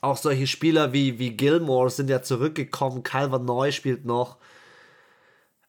[0.00, 4.38] Auch solche Spieler wie, wie Gilmore sind ja zurückgekommen, Calvin Neu spielt noch.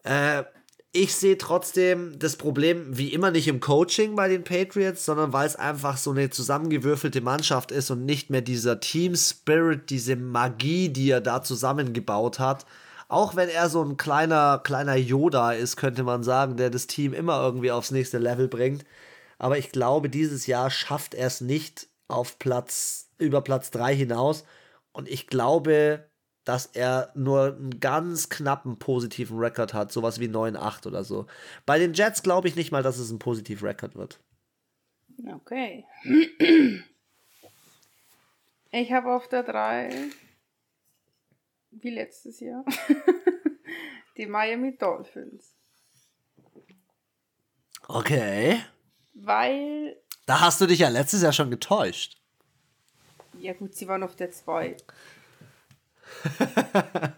[0.03, 0.43] Äh,
[0.91, 5.47] ich sehe trotzdem das Problem wie immer nicht im Coaching bei den Patriots, sondern weil
[5.47, 10.89] es einfach so eine zusammengewürfelte Mannschaft ist und nicht mehr dieser Team Spirit, diese Magie,
[10.89, 12.65] die er da zusammengebaut hat
[13.13, 17.13] auch wenn er so ein kleiner, kleiner Yoda ist, könnte man sagen, der das Team
[17.13, 18.85] immer irgendwie aufs nächste Level bringt.
[19.37, 24.45] Aber ich glaube, dieses Jahr schafft er es nicht auf Platz, über Platz 3 hinaus.
[24.93, 26.09] Und ich glaube,
[26.43, 31.27] dass er nur einen ganz knappen positiven Rekord hat, sowas wie 9-8 oder so.
[31.65, 34.19] Bei den Jets glaube ich nicht mal, dass es ein positiver Rekord wird.
[35.35, 35.85] Okay.
[38.71, 40.09] Ich habe auf der 3
[41.81, 42.65] wie letztes Jahr,
[44.17, 45.55] die Miami Dolphins.
[47.87, 48.61] Okay.
[49.13, 49.97] Weil.
[50.25, 52.17] Da hast du dich ja letztes Jahr schon getäuscht.
[53.39, 54.77] Ja, gut, sie waren auf der 2.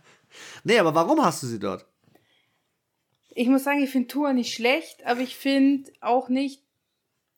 [0.63, 1.85] nee, aber warum hast du sie dort?
[3.29, 6.63] Ich muss sagen, ich finde Tour nicht schlecht, aber ich finde auch nicht,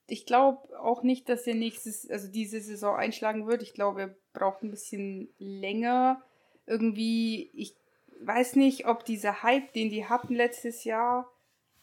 [0.08, 3.64] ich glaube auch nicht, dass er nächstes, also diese Saison einschlagen wird.
[3.64, 6.24] Ich glaube, er braucht ein bisschen länger,
[6.68, 7.76] irgendwie, ich
[8.22, 11.32] weiß nicht, ob dieser Hype, den die hatten letztes Jahr,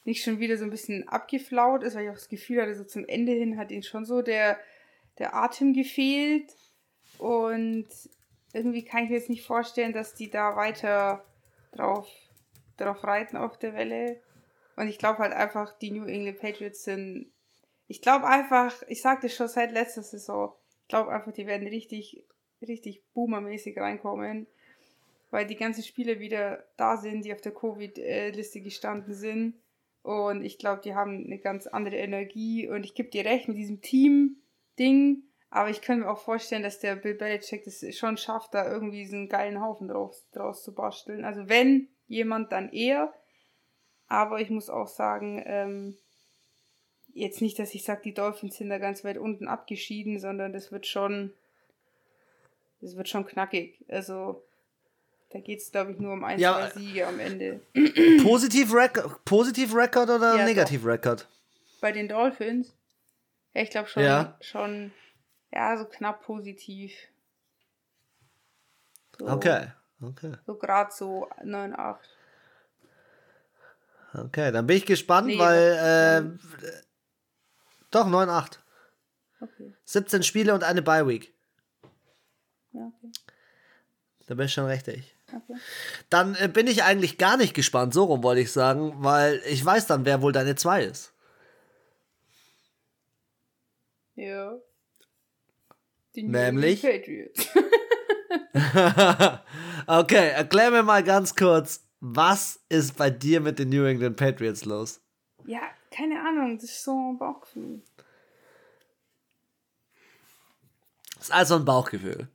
[0.04, 2.84] nicht schon wieder so ein bisschen abgeflaut ist, weil ich auch das Gefühl hatte, so
[2.84, 4.58] zum Ende hin hat ihnen schon so der,
[5.18, 6.54] der Atem gefehlt.
[7.18, 7.88] Und
[8.52, 11.24] irgendwie kann ich mir jetzt nicht vorstellen, dass die da weiter
[11.72, 12.06] drauf,
[12.76, 14.20] drauf reiten auf der Welle.
[14.76, 17.32] Und ich glaube halt einfach, die New England Patriots sind.
[17.86, 22.26] Ich glaube einfach, ich sagte schon seit letzter Saison, ich glaube einfach, die werden richtig,
[22.60, 24.46] richtig boomermäßig reinkommen
[25.34, 29.60] weil die ganzen Spiele wieder da sind, die auf der Covid-Liste gestanden sind.
[30.02, 32.68] Und ich glaube, die haben eine ganz andere Energie.
[32.68, 35.24] Und ich gebe dir recht mit diesem Team-Ding.
[35.50, 39.06] Aber ich könnte mir auch vorstellen, dass der Bill Belichick das schon schafft, da irgendwie
[39.06, 41.24] so einen geilen Haufen draus, draus zu basteln.
[41.24, 43.12] Also wenn jemand, dann er.
[44.06, 45.98] Aber ich muss auch sagen, ähm,
[47.12, 50.70] jetzt nicht, dass ich sage, die Dolphins sind da ganz weit unten abgeschieden, sondern das
[50.70, 51.34] wird schon,
[52.80, 53.84] das wird schon knackig.
[53.88, 54.44] Also
[55.34, 57.60] da geht es, glaube ich, nur um ein, ja, zwei Siege am Ende.
[58.22, 61.28] Positiv, Rec Positiv Record oder ja, Negativ Record?
[61.80, 62.72] Bei den Dolphins?
[63.52, 64.38] Ja, ich glaube schon, ja.
[64.40, 64.92] schon,
[65.52, 66.92] ja, so knapp positiv.
[69.18, 70.34] So, Okay, okay.
[70.46, 72.08] So gerade so 9, 8.
[74.14, 76.68] Okay, dann bin ich gespannt, Nee, weil äh,
[77.90, 78.58] doch 9-8.
[79.40, 79.74] Okay.
[79.84, 81.34] 17 Spiele und eine Bye Week.
[82.70, 83.10] Ja, okay.
[84.28, 85.13] Da bin ich schon richtig.
[85.28, 85.58] Okay.
[86.10, 89.64] Dann äh, bin ich eigentlich gar nicht gespannt, so rum wollte ich sagen, weil ich
[89.64, 91.12] weiß dann, wer wohl deine 2 ist.
[94.16, 94.56] Ja.
[96.14, 96.84] Die New Nämlich?
[96.84, 97.48] England Patriots.
[99.87, 104.64] okay, erklär mir mal ganz kurz, was ist bei dir mit den New England Patriots
[104.64, 105.00] los?
[105.46, 105.60] ja,
[105.90, 107.80] keine Ahnung, das ist so ein Bauchgefühl.
[111.16, 112.28] Das ist also ein Bauchgefühl.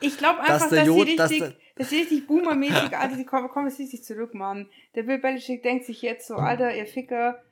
[0.00, 1.30] Ich glaube Dass einfach, der dass, Jod- sie dass
[1.76, 4.68] dass sie richtig boomermäßig, Alter, die kommen, kommen jetzt richtig zurück, Mann.
[4.94, 7.42] Der Bill Belichick denkt sich jetzt so, Alter, ihr Ficker,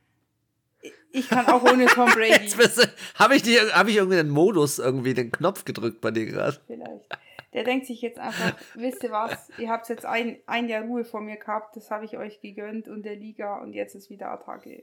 [1.13, 2.49] ich kann auch ohne Tom Brady.
[3.19, 6.59] Habe ich, die- hab ich irgendwie den Modus, irgendwie den Knopf gedrückt bei dir gerade?
[6.67, 7.07] Vielleicht.
[7.53, 11.05] Der denkt sich jetzt einfach, wisst ihr was, ihr habt jetzt ein, ein Jahr Ruhe
[11.05, 14.31] vor mir gehabt, das habe ich euch gegönnt und der Liga und jetzt ist wieder
[14.33, 14.83] Attacke.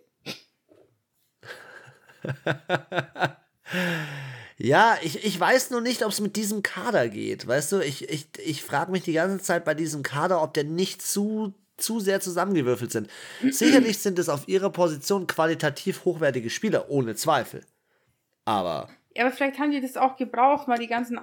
[4.63, 7.47] Ja, ich, ich weiß nur nicht, ob es mit diesem Kader geht.
[7.47, 10.65] Weißt du, ich, ich, ich frage mich die ganze Zeit bei diesem Kader, ob der
[10.65, 13.10] nicht zu, zu sehr zusammengewürfelt sind.
[13.50, 17.65] Sicherlich sind es auf ihrer Position qualitativ hochwertige Spieler, ohne Zweifel.
[18.45, 21.19] Aber Ja, aber vielleicht haben die das auch gebraucht, mal die ganzen,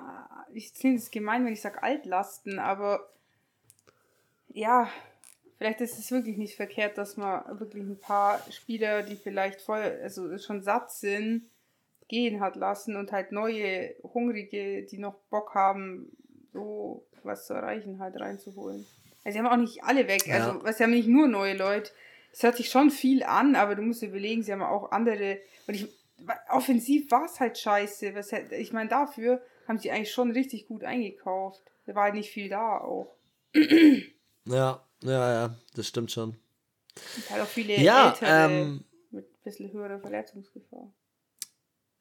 [0.52, 3.08] ich finde es gemein, wenn ich sage Altlasten, aber
[4.48, 4.90] ja,
[5.58, 10.00] vielleicht ist es wirklich nicht verkehrt, dass man wirklich ein paar Spieler, die vielleicht voll,
[10.02, 11.48] also schon satt sind,
[12.08, 16.10] gehen hat lassen und halt neue, hungrige, die noch Bock haben,
[16.52, 18.86] so was zu erreichen, halt reinzuholen.
[19.24, 20.36] Also sie haben auch nicht alle weg, Ja.
[20.48, 21.90] also was sie haben nicht nur neue Leute.
[22.32, 25.38] Es hört sich schon viel an, aber du musst überlegen, sie haben auch andere.
[25.66, 25.88] Und ich,
[26.50, 28.14] offensiv war es halt scheiße.
[28.14, 31.62] Was, ich meine, dafür haben sie eigentlich schon richtig gut eingekauft.
[31.86, 33.14] Da war halt nicht viel da auch.
[34.44, 36.36] ja, ja, ja, das stimmt schon.
[37.16, 40.92] Und halt auch viele Ja, ältere ähm, mit ein bisschen höherer Verletzungsgefahr.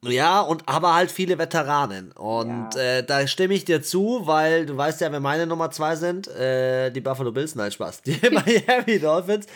[0.04, 2.12] Ja, und aber halt viele Veteranen.
[2.12, 2.80] Und Ja.
[2.98, 6.28] äh, da stimme ich dir zu, weil du weißt ja, wer meine Nummer zwei sind.
[6.28, 8.02] Äh, die Buffalo Bills, nein, Spaß.
[8.02, 9.46] Die Miami Dolphins.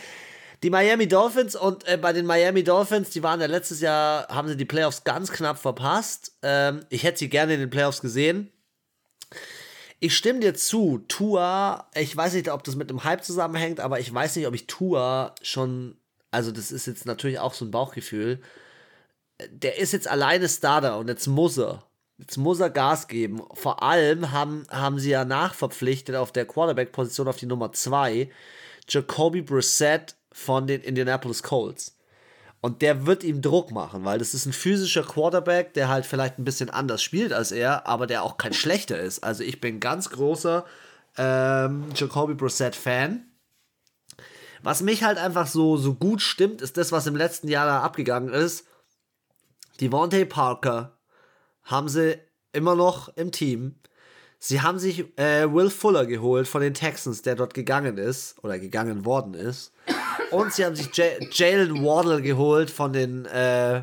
[0.65, 4.47] Die Miami Dolphins und äh, bei den Miami Dolphins, die waren ja letztes Jahr, haben
[4.49, 6.33] sie die Playoffs ganz knapp verpasst.
[6.43, 8.49] Ähm, ich hätte sie gerne in den Playoffs gesehen.
[9.99, 14.01] Ich stimme dir zu, Tua, ich weiß nicht, ob das mit dem Hype zusammenhängt, aber
[14.01, 15.97] ich weiß nicht, ob ich Tua schon,
[16.33, 18.41] also das ist jetzt natürlich auch so ein Bauchgefühl,
[19.51, 21.85] der ist jetzt alleine Starter und jetzt muss er.
[22.19, 23.43] Jetzt muss er Gas geben.
[23.55, 28.31] Vor allem haben, haben sie ja nachverpflichtet auf der Quarterback-Position auf die Nummer 2
[28.89, 31.97] Jacoby Brissett von den Indianapolis Colts.
[32.61, 36.39] Und der wird ihm Druck machen, weil das ist ein physischer Quarterback, der halt vielleicht
[36.39, 39.25] ein bisschen anders spielt als er, aber der auch kein schlechter ist.
[39.25, 40.65] Also ich bin ganz großer
[41.17, 43.27] ähm, Jacoby Brissett-Fan.
[44.63, 47.81] Was mich halt einfach so, so gut stimmt, ist das, was im letzten Jahr da
[47.81, 48.65] abgegangen ist.
[49.81, 50.97] Devontae Parker
[51.65, 52.19] haben sie
[52.53, 53.77] immer noch im Team.
[54.39, 58.59] Sie haben sich äh, Will Fuller geholt von den Texans, der dort gegangen ist oder
[58.59, 59.73] gegangen worden ist.
[60.33, 63.83] Und sie haben sich J Jalen Waddle geholt von den äh,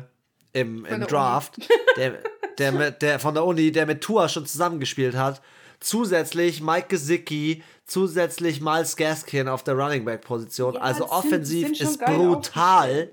[0.52, 1.56] im, im Draft,
[1.96, 2.18] der,
[2.58, 5.40] der, mit, der von der Uni, der mit Tua schon zusammengespielt hat.
[5.78, 10.74] Zusätzlich Mike Gesicki, zusätzlich Miles Gaskin auf der Running Back Position.
[10.74, 13.12] Ja, also sind- offensiv sind ist brutal.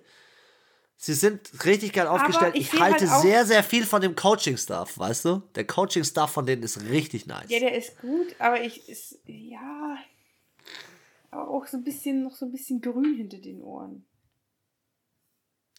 [1.00, 2.56] Sie sind richtig geil aufgestellt.
[2.56, 5.44] ich Ich, seh halte halt sehr, sehr viel von dem Coaching-Stuff, weißt du?
[5.54, 7.50] Der Coaching-Stuff von denen ist richtig nice.
[7.50, 9.98] Ja, der ist gut, aber ich ist, ja,
[11.30, 14.06] aber auch so ein bisschen, noch so ein bisschen grün hinter den Ohren.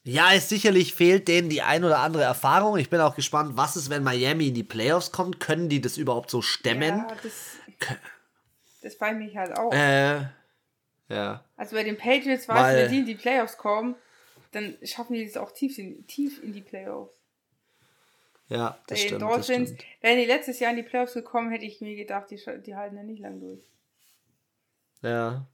[0.05, 2.79] Ja, es sicherlich fehlt denen die ein oder andere Erfahrung.
[2.79, 5.41] Ich bin auch gespannt, was ist, wenn Miami in die Playoffs kommt.
[5.41, 6.99] Können die das überhaupt so stemmen?
[6.99, 7.33] Ja, das,
[8.83, 9.73] das freut mich halt auch.
[9.73, 10.21] Äh,
[11.09, 11.45] ja.
[11.57, 13.97] Also bei den Patriots weiß, Weil- wenn die in die Playoffs kommen,
[14.53, 17.19] dann schaffen die das auch tief in, tief in die Playoffs.
[18.49, 19.85] Ja, das den stimmt, das Dolphins, stimmt.
[20.01, 22.97] wären die letztes Jahr in die Playoffs gekommen, hätte ich mir gedacht, die, die halten
[22.97, 23.61] ja nicht lang durch.
[25.03, 25.47] Ja.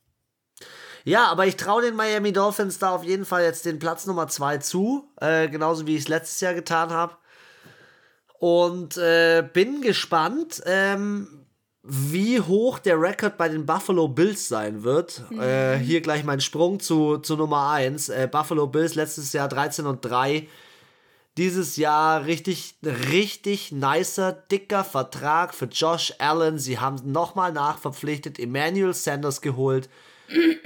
[1.05, 4.29] Ja, aber ich traue den Miami Dolphins da auf jeden Fall jetzt den Platz Nummer
[4.29, 5.09] 2 zu.
[5.21, 7.17] Äh, genauso wie ich es letztes Jahr getan habe.
[8.39, 11.44] Und äh, bin gespannt, ähm,
[11.87, 15.23] wie hoch der Rekord bei den Buffalo Bills sein wird.
[15.39, 18.09] Äh, hier gleich mein Sprung zu, zu Nummer 1.
[18.09, 20.49] Äh, Buffalo Bills letztes Jahr 13 und 3.
[21.37, 22.77] Dieses Jahr richtig,
[23.11, 26.59] richtig nicer, dicker Vertrag für Josh Allen.
[26.59, 29.91] Sie haben nochmal nachverpflichtet, Emmanuel Sanders geholt.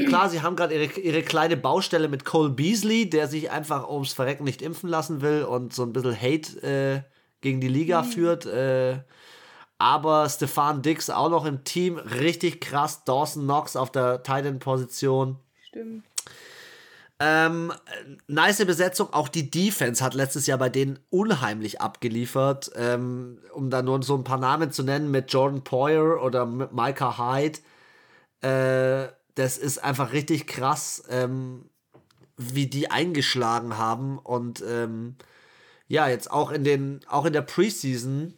[0.07, 4.12] Klar, sie haben gerade ihre, ihre kleine Baustelle mit Cole Beasley, der sich einfach ums
[4.12, 7.00] Verrecken nicht impfen lassen will und so ein bisschen Hate äh,
[7.40, 8.46] gegen die Liga führt.
[8.46, 8.98] Äh,
[9.79, 13.05] Aber Stefan Dix auch noch im Team, richtig krass.
[13.05, 15.37] Dawson Knox auf der Titan-Position.
[15.62, 16.05] Stimmt.
[17.21, 17.73] Ähm,
[18.29, 19.12] nice Besetzung.
[19.12, 22.71] Auch die Defense hat letztes Jahr bei denen unheimlich abgeliefert.
[22.75, 26.73] Ähm, um da nur so ein paar Namen zu nennen, mit Jordan Poyer oder mit
[26.73, 27.59] Micah Hyde.
[28.41, 31.71] Äh, das ist einfach richtig krass, ähm,
[32.37, 34.19] wie die eingeschlagen haben.
[34.19, 35.17] Und ähm,
[35.88, 38.35] ja, jetzt auch in, den, auch in der Preseason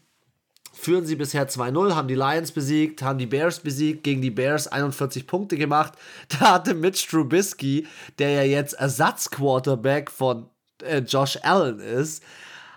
[0.73, 4.69] führen sie bisher 2-0, haben die Lions besiegt, haben die Bears besiegt, gegen die Bears
[4.69, 5.95] 41 Punkte gemacht.
[6.29, 7.87] Da hatte Mitch Trubisky,
[8.19, 10.49] der ja jetzt Ersatzquarterback von
[10.83, 12.23] äh, Josh Allen ist,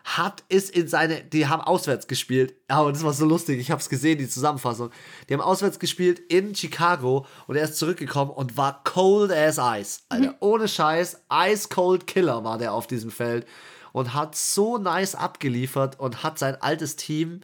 [0.03, 2.53] hat ist in seine, die haben auswärts gespielt.
[2.67, 4.89] Aber das war so lustig, ich habe es gesehen, die Zusammenfassung.
[5.29, 10.01] Die haben auswärts gespielt in Chicago und er ist zurückgekommen und war cold as ice.
[10.10, 10.36] Alter, mhm.
[10.41, 13.47] ohne Scheiß, ice cold Killer war der auf diesem Feld
[13.93, 17.41] und hat so nice abgeliefert und hat sein altes Team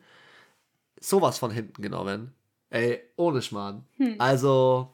[1.00, 2.34] sowas von hinten genommen.
[2.70, 3.86] Ey, ohne Schmarrn.
[3.98, 4.16] Hm.
[4.20, 4.94] Also,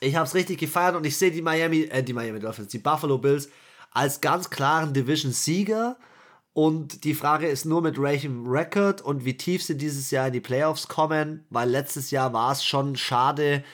[0.00, 2.78] ich habe es richtig gefeiert und ich sehe die Miami, äh, die Miami Dolphins, die
[2.78, 3.48] Buffalo Bills
[3.90, 5.96] als ganz klaren Division-Sieger.
[6.52, 10.32] Und die Frage ist nur mit welchem Record und wie tief sie dieses Jahr in
[10.32, 13.64] die Playoffs kommen, weil letztes Jahr war es schon schade,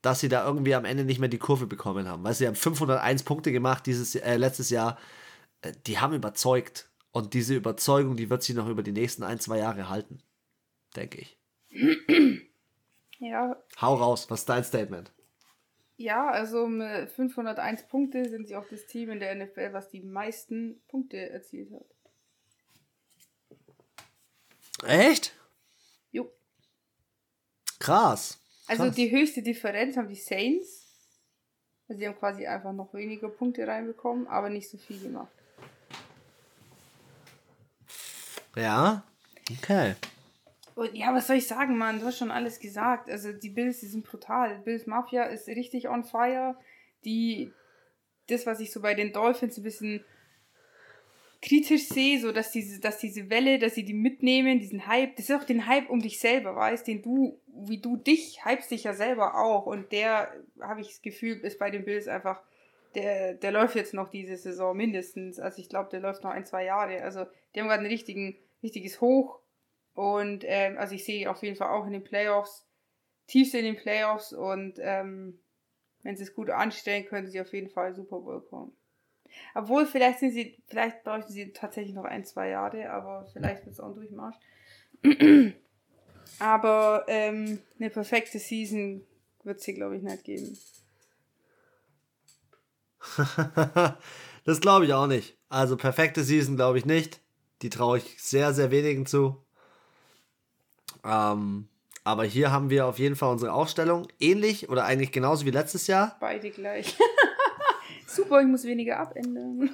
[0.00, 2.22] dass sie da irgendwie am Ende nicht mehr die Kurve bekommen haben.
[2.22, 4.96] Weil sie haben 501 Punkte gemacht dieses äh, letztes Jahr.
[5.62, 6.88] Äh, die haben überzeugt.
[7.12, 10.22] Und diese Überzeugung, die wird sie noch über die nächsten ein, zwei Jahre halten
[10.96, 11.38] denke ich.
[13.20, 13.62] Ja.
[13.78, 15.12] Hau raus, was ist dein Statement?
[15.98, 20.00] Ja, also mit 501 Punkte sind sie auch das Team in der NFL, was die
[20.00, 21.84] meisten Punkte erzielt hat.
[24.88, 25.36] Echt?
[26.10, 26.32] Jo.
[27.78, 28.42] Krass.
[28.66, 30.86] Also die höchste Differenz haben die Saints.
[31.86, 35.28] Also die haben quasi einfach noch weniger Punkte reinbekommen, aber nicht so viel gemacht.
[38.56, 39.04] Ja,
[39.50, 39.96] okay.
[40.80, 42.00] Und ja, was soll ich sagen, Mann?
[42.00, 43.10] Du hast schon alles gesagt.
[43.10, 44.60] Also die Bills, die sind brutal.
[44.60, 46.56] Bills Mafia ist richtig on fire.
[47.04, 47.52] Die,
[48.28, 50.02] das, was ich so bei den Dolphins ein bisschen
[51.42, 55.28] kritisch sehe, so dass diese, dass diese Welle, dass sie die mitnehmen, diesen Hype, das
[55.28, 58.84] ist auch den Hype um dich selber, weißt, den du, wie du dich, hypst dich
[58.84, 59.66] ja selber auch.
[59.66, 62.40] Und der, habe ich das Gefühl, ist bei den Bills einfach,
[62.94, 65.40] der, der läuft jetzt noch diese Saison mindestens.
[65.40, 67.02] Also ich glaube, der läuft noch ein, zwei Jahre.
[67.02, 69.40] Also die haben gerade ein richtigen, richtiges Hoch
[69.94, 72.66] und ähm, also ich sehe auf jeden Fall auch in den Playoffs,
[73.26, 75.40] tiefst in den Playoffs und ähm,
[76.02, 78.72] wenn sie es gut anstellen, können sie auf jeden Fall Super Bowl kommen.
[79.54, 83.74] Obwohl, vielleicht sind sie, vielleicht bräuchten sie tatsächlich noch ein, zwei Jahre, aber vielleicht wird
[83.74, 84.36] es auch ein Durchmarsch.
[86.38, 89.06] aber ähm, eine perfekte Season
[89.44, 90.58] wird es hier, glaube ich, nicht geben.
[94.44, 95.36] das glaube ich auch nicht.
[95.48, 97.20] Also perfekte Season glaube ich nicht.
[97.62, 99.44] Die traue ich sehr, sehr wenigen zu.
[101.04, 101.68] Ähm,
[102.04, 105.86] aber hier haben wir auf jeden Fall unsere Aufstellung ähnlich oder eigentlich genauso wie letztes
[105.86, 106.16] Jahr.
[106.20, 106.96] Beide gleich.
[108.06, 109.70] Super, ich muss weniger abändern.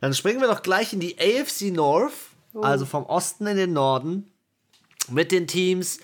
[0.00, 2.12] Dann springen wir doch gleich in die AFC North,
[2.54, 2.60] oh.
[2.60, 4.30] also vom Osten in den Norden,
[5.10, 5.98] mit den Teams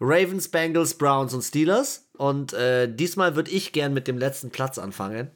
[0.00, 2.08] Ravens, Bengals, Browns und Steelers.
[2.16, 5.30] Und äh, diesmal würde ich gern mit dem letzten Platz anfangen.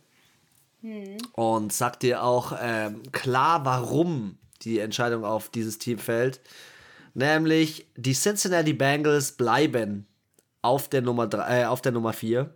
[0.81, 1.19] Hm.
[1.33, 6.41] Und sag dir auch ähm, klar, warum die Entscheidung auf dieses Team fällt.
[7.15, 10.07] Nämlich die Cincinnati Bengals bleiben
[10.63, 12.55] auf der Nummer, drei, äh, auf der Nummer 4.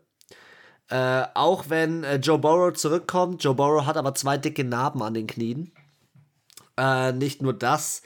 [0.88, 3.42] Äh, auch wenn äh, Joe Burrow zurückkommt.
[3.42, 5.72] Joe Burrow hat aber zwei dicke Narben an den Knien.
[6.76, 8.02] Äh, nicht nur das.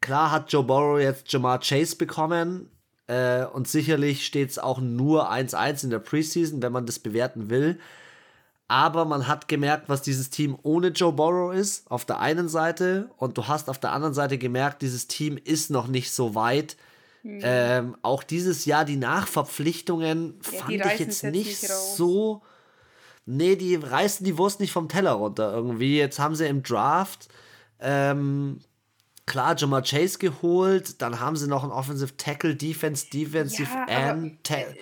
[0.00, 2.70] Klar hat Joe Burrow jetzt Jamar Chase bekommen.
[3.08, 7.50] Äh, und sicherlich steht es auch nur 1-1 in der Preseason, wenn man das bewerten
[7.50, 7.78] will
[8.72, 13.10] aber man hat gemerkt, was dieses Team ohne Joe Burrow ist, auf der einen Seite,
[13.18, 16.78] und du hast auf der anderen Seite gemerkt, dieses Team ist noch nicht so weit.
[17.22, 17.40] Mhm.
[17.42, 22.40] Ähm, auch dieses Jahr die Nachverpflichtungen ja, fand ich jetzt nicht, nicht so.
[23.26, 25.98] Nee, die reißen die Wurst nicht vom Teller runter irgendwie.
[25.98, 27.28] Jetzt haben sie im Draft
[27.78, 28.60] ähm,
[29.26, 34.42] klar Jamal Chase geholt, dann haben sie noch einen Offensive Tackle, Defense, Defensive ja, and
[34.42, 34.76] Tackle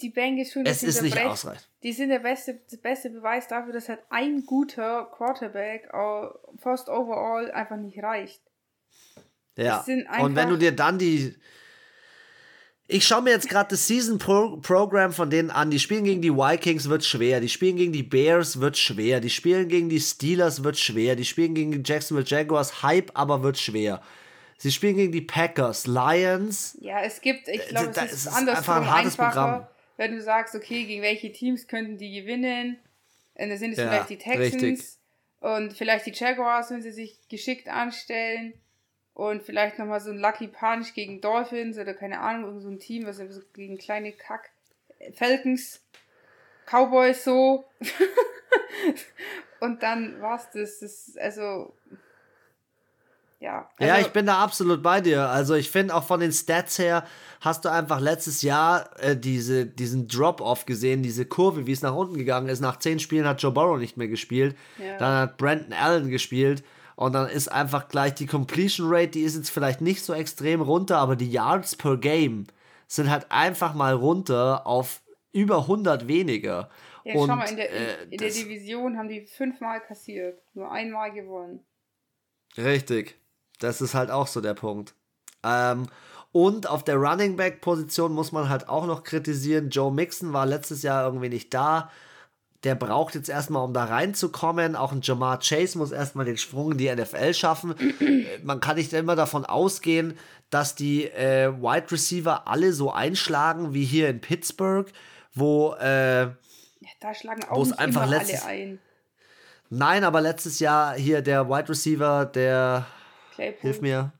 [0.00, 0.66] die Bengals schon.
[0.66, 1.68] Es ist nicht ausreichend.
[1.82, 5.88] Die sind der beste, der beste Beweis dafür, dass halt ein guter Quarterback
[6.58, 8.42] First Overall einfach nicht reicht.
[9.56, 9.84] Ja.
[10.20, 11.36] Und wenn du dir dann die.
[12.86, 15.70] Ich schaue mir jetzt gerade das Season Pro Program von denen an.
[15.70, 17.40] Die spielen gegen die Vikings, wird schwer.
[17.40, 19.20] Die spielen gegen die Bears, wird schwer.
[19.20, 21.16] Die spielen gegen die Steelers, wird schwer.
[21.16, 24.02] Die spielen gegen die Jacksonville Jaguars, Hype, aber wird schwer.
[24.58, 26.76] Sie spielen gegen die Packers, Lions.
[26.80, 28.58] Ja, es gibt, ich glaube, es ist, ist anders.
[28.58, 29.66] Einfach ein hartes Programm
[29.96, 32.78] wenn du sagst, okay, gegen welche Teams könnten die gewinnen,
[33.36, 34.98] und da sind es ja, vielleicht die Texans richtig.
[35.40, 38.54] und vielleicht die Jaguars, wenn sie sich geschickt anstellen.
[39.12, 43.06] Und vielleicht nochmal so ein Lucky Punch gegen Dolphins oder keine Ahnung, so ein Team,
[43.06, 44.50] was so gegen kleine Kack.
[45.12, 45.80] Falcons,
[46.66, 47.64] Cowboys so.
[49.60, 50.80] Und dann war's das.
[50.80, 51.76] das also.
[53.44, 55.28] Ja, also ja, ich bin da absolut bei dir.
[55.28, 57.04] Also ich finde auch von den Stats her
[57.42, 61.94] hast du einfach letztes Jahr äh, diese, diesen Drop-Off gesehen, diese Kurve, wie es nach
[61.94, 62.60] unten gegangen ist.
[62.60, 64.56] Nach zehn Spielen hat Joe Burrow nicht mehr gespielt.
[64.78, 64.96] Ja.
[64.96, 66.64] Dann hat Brandon Allen gespielt.
[66.96, 70.62] Und dann ist einfach gleich die Completion Rate, die ist jetzt vielleicht nicht so extrem
[70.62, 72.46] runter, aber die Yards per Game
[72.86, 76.70] sind halt einfach mal runter auf über 100 weniger.
[77.04, 80.40] Ja, und, schau mal, in der, in, äh, in der Division haben die fünfmal kassiert,
[80.54, 81.60] nur einmal gewonnen.
[82.56, 83.16] Richtig.
[83.64, 84.94] Das ist halt auch so der Punkt.
[85.42, 85.86] Ähm,
[86.32, 89.70] und auf der Running Back Position muss man halt auch noch kritisieren.
[89.70, 91.90] Joe Mixon war letztes Jahr irgendwie nicht da
[92.64, 94.74] der braucht jetzt erstmal, um da reinzukommen.
[94.74, 97.74] Auch ein Jamar Chase muss erstmal den Sprung in die NFL schaffen.
[98.42, 100.18] Man kann nicht immer davon ausgehen,
[100.50, 104.90] dass die äh, Wide Receiver alle so einschlagen wie hier in Pittsburgh,
[105.34, 106.30] wo äh, ja,
[107.00, 108.78] da schlagen auch nicht einfach immer alle ein.
[109.70, 112.86] Nein, aber letztes Jahr hier der Wide Receiver, der
[113.34, 113.60] Claypool.
[113.60, 114.12] hilf mir,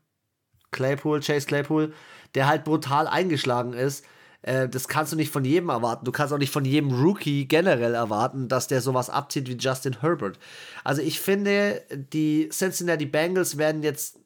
[0.71, 1.93] Claypool, Chase Claypool,
[2.35, 4.05] der halt brutal eingeschlagen ist
[4.45, 6.05] äh, das kannst du nicht von jedem erwarten.
[6.05, 10.01] Du kannst auch nicht von jedem Rookie generell erwarten, dass der sowas abzieht wie Justin
[10.03, 10.39] Herbert.
[10.85, 14.19] Also ich finde, die Cincinnati Bengals werden jetzt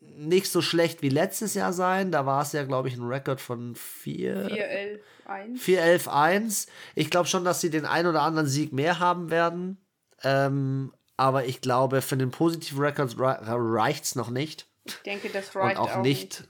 [0.00, 2.12] nicht so schlecht wie letztes Jahr sein.
[2.12, 5.00] Da war es ja, glaube ich, ein Rekord von 4.
[5.26, 6.06] 4-11-1.
[6.06, 6.68] 4-11-1.
[6.94, 9.78] Ich glaube schon, dass sie den ein oder anderen Sieg mehr haben werden.
[10.22, 14.66] Ähm, aber ich glaube, für den positiven Rekord reicht es noch nicht.
[14.84, 16.48] Ich denke, das reicht und auch, auch nicht, nicht.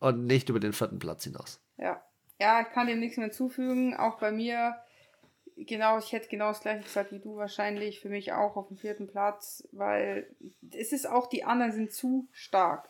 [0.00, 1.60] Und nicht über den vierten Platz hinaus.
[1.76, 2.02] Ja.
[2.40, 3.94] Ja, ich kann dem nichts mehr zufügen.
[3.94, 4.76] Auch bei mir,
[5.56, 8.00] genau, ich hätte genau das gleiche gesagt wie du wahrscheinlich.
[8.00, 10.34] Für mich auch auf dem vierten Platz, weil
[10.72, 12.88] es ist auch, die anderen sind zu stark.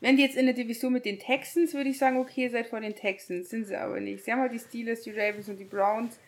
[0.00, 2.80] Wenn die jetzt in der Division mit den Texans, würde ich sagen, okay, seid vor
[2.80, 3.50] den Texans.
[3.50, 4.24] Sind sie aber nicht.
[4.24, 6.18] Sie haben halt die Steelers, die Ravens und die Browns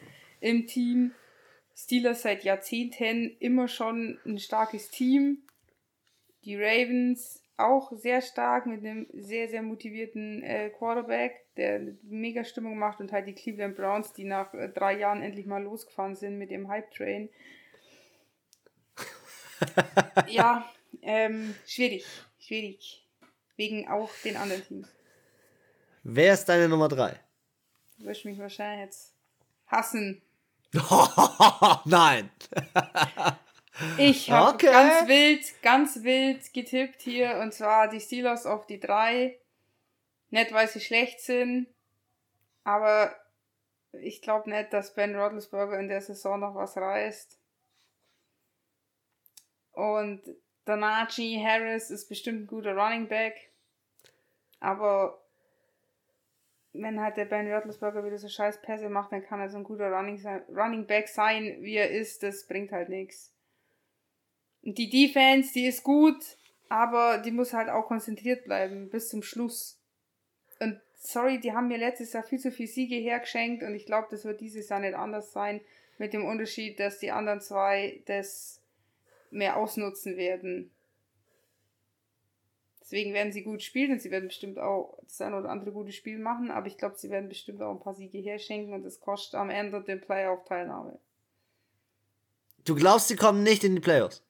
[0.40, 1.12] im Team.
[1.76, 5.42] Steelers seit Jahrzehnten immer schon ein starkes Team.
[6.44, 12.78] Die Ravens auch sehr stark mit einem sehr, sehr motivierten äh, Quarterback, der mega Stimmung
[12.78, 16.38] macht und halt die Cleveland Browns, die nach äh, drei Jahren endlich mal losgefahren sind
[16.38, 17.28] mit dem Hype-Train.
[20.28, 20.68] ja,
[21.02, 22.06] ähm, schwierig,
[22.38, 23.06] schwierig.
[23.56, 24.88] Wegen auch den anderen Teams.
[26.02, 27.20] Wer ist deine Nummer drei?
[27.98, 29.14] Du wirst mich wahrscheinlich jetzt
[29.66, 30.22] hassen.
[31.84, 32.30] Nein.
[33.96, 34.66] Ich habe okay.
[34.66, 39.38] ganz wild, ganz wild getippt hier und zwar die Steelers auf die 3.
[40.30, 41.66] Nicht, weil sie schlecht sind,
[42.62, 43.16] aber
[43.92, 47.38] ich glaube nicht, dass Ben Roethlisberger in der Saison noch was reißt.
[49.72, 50.22] Und
[50.66, 53.34] Donaci Harris ist bestimmt ein guter Running Back,
[54.60, 55.19] aber
[56.72, 59.64] wenn halt der Ben Roethlisberger wieder so scheiß Pässe macht, dann kann er so ein
[59.64, 62.22] guter Running, Running Back sein, wie er ist.
[62.22, 63.32] Das bringt halt nichts.
[64.62, 66.36] Die Defense, die ist gut,
[66.68, 69.80] aber die muss halt auch konzentriert bleiben bis zum Schluss.
[70.60, 74.08] Und sorry, die haben mir letztes Jahr viel zu viel Siege hergeschenkt und ich glaube,
[74.10, 75.60] das wird dieses Jahr nicht anders sein.
[75.98, 78.62] Mit dem Unterschied, dass die anderen zwei das
[79.30, 80.70] mehr ausnutzen werden.
[82.90, 85.92] Deswegen werden sie gut spielen und sie werden bestimmt auch das ein oder andere gute
[85.92, 88.98] Spiel machen, aber ich glaube, sie werden bestimmt auch ein paar Siege herschenken und das
[88.98, 90.98] kostet am Ende den Playoff-Teilnahme.
[92.64, 94.24] Du glaubst, sie kommen nicht in die Playoffs?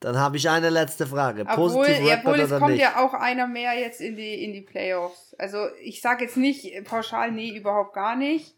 [0.00, 1.42] Dann habe ich eine letzte Frage.
[1.42, 2.80] Obwohl, obwohl es kommt nicht?
[2.80, 5.34] ja auch einer mehr jetzt in die, in die Playoffs.
[5.38, 8.56] Also ich sage jetzt nicht pauschal, nee, überhaupt gar nicht.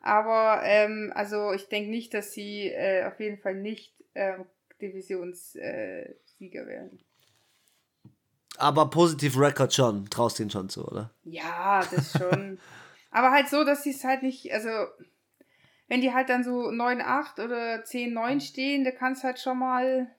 [0.00, 4.34] Aber ähm, also ich denke nicht, dass sie äh, auf jeden Fall nicht äh,
[4.80, 7.04] Divisionssieger werden.
[8.58, 11.10] Aber positiv Record schon, traust ihn schon zu, oder?
[11.24, 12.58] Ja, das schon.
[13.10, 14.68] Aber halt so, dass sie es halt nicht, also
[15.88, 20.10] wenn die halt dann so 9-8 oder 10-9 stehen, da kann es halt schon mal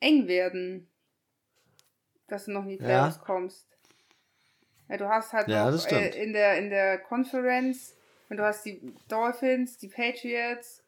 [0.00, 0.88] eng werden,
[2.28, 3.22] dass du noch in die Playoffs ja.
[3.22, 3.66] kommst.
[4.88, 7.94] Ja, du hast halt ja, noch äh, in der in der Conference,
[8.32, 10.82] und du hast die Dolphins, die Patriots,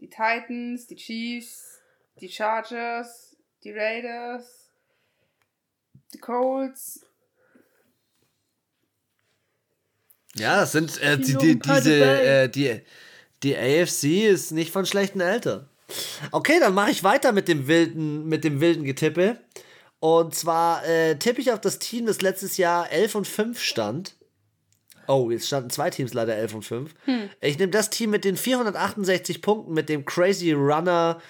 [0.00, 1.77] die Titans, die Chiefs,
[2.20, 4.70] die Chargers, die Raiders,
[6.12, 7.04] die Colts.
[10.34, 12.80] Ja, das sind äh, die, die, diese äh, die
[13.42, 15.68] die AFC ist nicht von schlechten Eltern.
[16.32, 19.38] Okay, dann mache ich weiter mit dem wilden, mit dem wilden Getippe.
[20.00, 24.14] Und zwar äh, tippe ich auf das Team, das letztes Jahr 11 und 5 stand.
[25.06, 26.94] Oh, jetzt standen zwei Teams leider 11 und 5.
[27.04, 27.30] Hm.
[27.40, 31.20] Ich nehme das Team mit den 468 Punkten, mit dem Crazy Runner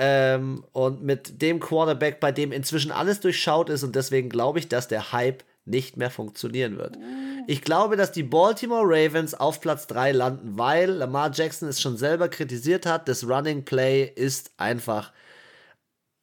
[0.00, 4.68] Ähm, und mit dem Quarterback, bei dem inzwischen alles durchschaut ist und deswegen glaube ich,
[4.68, 6.96] dass der Hype nicht mehr funktionieren wird.
[7.48, 11.96] Ich glaube, dass die Baltimore Ravens auf Platz 3 landen, weil Lamar Jackson es schon
[11.96, 15.12] selber kritisiert hat, das Running Play ist einfach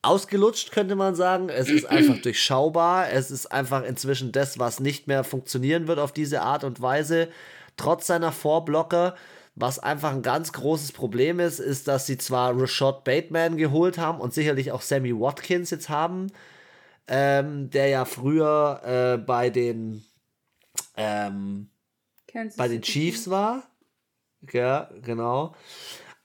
[0.06, 1.50] ausgelutscht, könnte man sagen.
[1.50, 3.10] Es ist einfach durchschaubar.
[3.12, 7.28] Es ist einfach inzwischen das, was nicht mehr funktionieren wird auf diese Art und Weise.
[7.76, 9.16] Trotz seiner Vorblocker.
[9.56, 14.20] Was einfach ein ganz großes Problem ist, ist, dass sie zwar Rashad Bateman geholt haben
[14.20, 16.28] und sicherlich auch Sammy Watkins jetzt haben,
[17.08, 20.04] ähm, der ja früher äh, bei den
[20.98, 21.70] ähm,
[22.58, 23.64] bei den Chiefs war.
[24.52, 25.56] Ja, genau.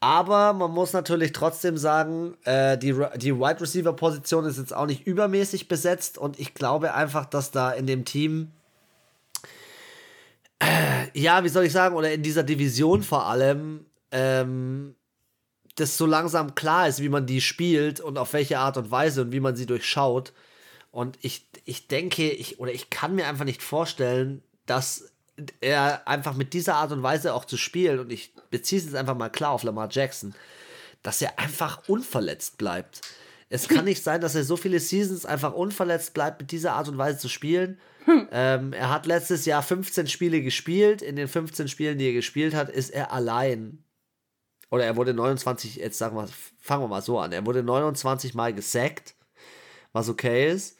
[0.01, 4.87] Aber man muss natürlich trotzdem sagen, äh, die, die Wide Receiver Position ist jetzt auch
[4.87, 8.51] nicht übermäßig besetzt und ich glaube einfach, dass da in dem Team,
[11.15, 14.95] ja, wie soll ich sagen, oder in dieser Division vor allem, ähm,
[15.77, 19.23] das so langsam klar ist, wie man die spielt und auf welche Art und Weise
[19.23, 20.33] und wie man sie durchschaut.
[20.91, 25.13] Und ich, ich denke, ich, oder ich kann mir einfach nicht vorstellen, dass
[25.61, 28.97] er einfach mit dieser Art und Weise auch zu spielen, und ich beziehe es jetzt
[28.97, 30.35] einfach mal klar auf Lamar Jackson,
[31.03, 33.01] dass er einfach unverletzt bleibt.
[33.49, 36.89] Es kann nicht sein, dass er so viele Seasons einfach unverletzt bleibt, mit dieser Art
[36.89, 37.79] und Weise zu spielen.
[38.11, 38.29] Hm.
[38.33, 41.01] Ähm, er hat letztes Jahr 15 Spiele gespielt.
[41.01, 43.85] In den 15 Spielen, die er gespielt hat, ist er allein.
[44.71, 47.33] Oder er wurde 29, jetzt sagen wir, fangen wir mal so an.
[47.33, 49.15] Er wurde 29 Mal gesackt,
[49.93, 50.79] was okay ist.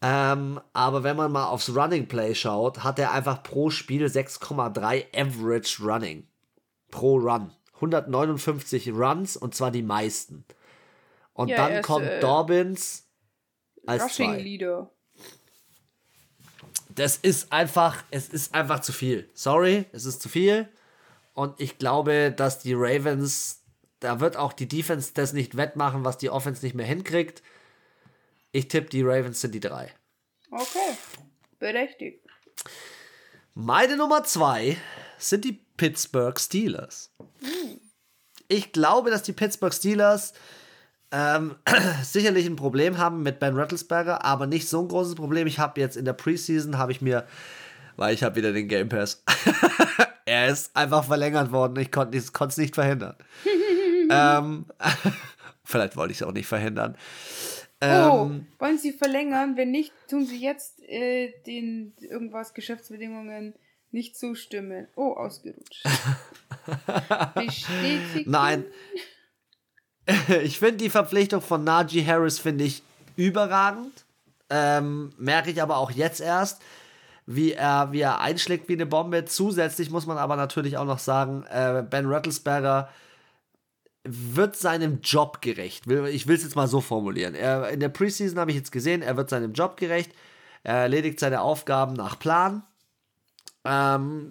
[0.00, 5.06] Ähm, aber wenn man mal aufs Running Play schaut, hat er einfach pro Spiel 6,3
[5.16, 6.26] Average Running.
[6.90, 7.52] Pro Run.
[7.74, 10.44] 159 Runs und zwar die meisten.
[11.32, 13.08] Und ja, dann kommt äh, Dobbins
[13.86, 14.42] als Rushing zwei.
[14.42, 14.90] Leader.
[16.94, 19.28] Das ist einfach, es ist einfach zu viel.
[19.34, 20.68] Sorry, es ist zu viel.
[21.32, 23.62] Und ich glaube, dass die Ravens,
[24.00, 27.42] da wird auch die Defense das nicht wettmachen, was die Offense nicht mehr hinkriegt.
[28.52, 29.92] Ich tippe, die Ravens sind die drei.
[30.50, 30.96] Okay,
[31.58, 32.24] berechtigt.
[33.54, 34.76] Meine Nummer zwei
[35.18, 37.12] sind die Pittsburgh Steelers.
[38.46, 40.34] Ich glaube, dass die Pittsburgh Steelers
[41.14, 41.54] ähm,
[42.02, 45.46] sicherlich ein Problem haben mit Ben Rattlesberger, aber nicht so ein großes Problem.
[45.46, 47.24] Ich habe jetzt in der Preseason, habe ich mir,
[47.96, 49.22] weil ich habe wieder den Game Pass,
[50.26, 51.78] er ist einfach verlängert worden.
[51.78, 53.14] Ich konnte es nicht verhindern.
[54.10, 54.66] ähm,
[55.64, 56.96] vielleicht wollte ich es auch nicht verhindern.
[57.80, 59.56] Oh, ähm, wollen Sie verlängern?
[59.56, 63.54] Wenn nicht, tun Sie jetzt äh, den irgendwas Geschäftsbedingungen
[63.90, 64.88] nicht zustimmen.
[64.96, 65.84] Oh, ausgerutscht.
[67.34, 68.30] Bestätigen.
[68.30, 68.64] Nein.
[70.42, 72.82] Ich finde die Verpflichtung von Najee Harris finde ich
[73.16, 74.04] überragend.
[74.50, 76.62] Ähm, merke ich aber auch jetzt erst,
[77.26, 79.24] wie er, wie er einschlägt wie eine Bombe.
[79.24, 82.88] Zusätzlich muss man aber natürlich auch noch sagen, äh, Ben Rattlesberger
[84.04, 85.86] wird seinem Job gerecht.
[85.86, 87.34] Ich will es jetzt mal so formulieren.
[87.34, 90.12] Er, in der Preseason habe ich jetzt gesehen, er wird seinem Job gerecht.
[90.62, 92.62] Er erledigt seine Aufgaben nach Plan.
[93.64, 94.30] Ähm,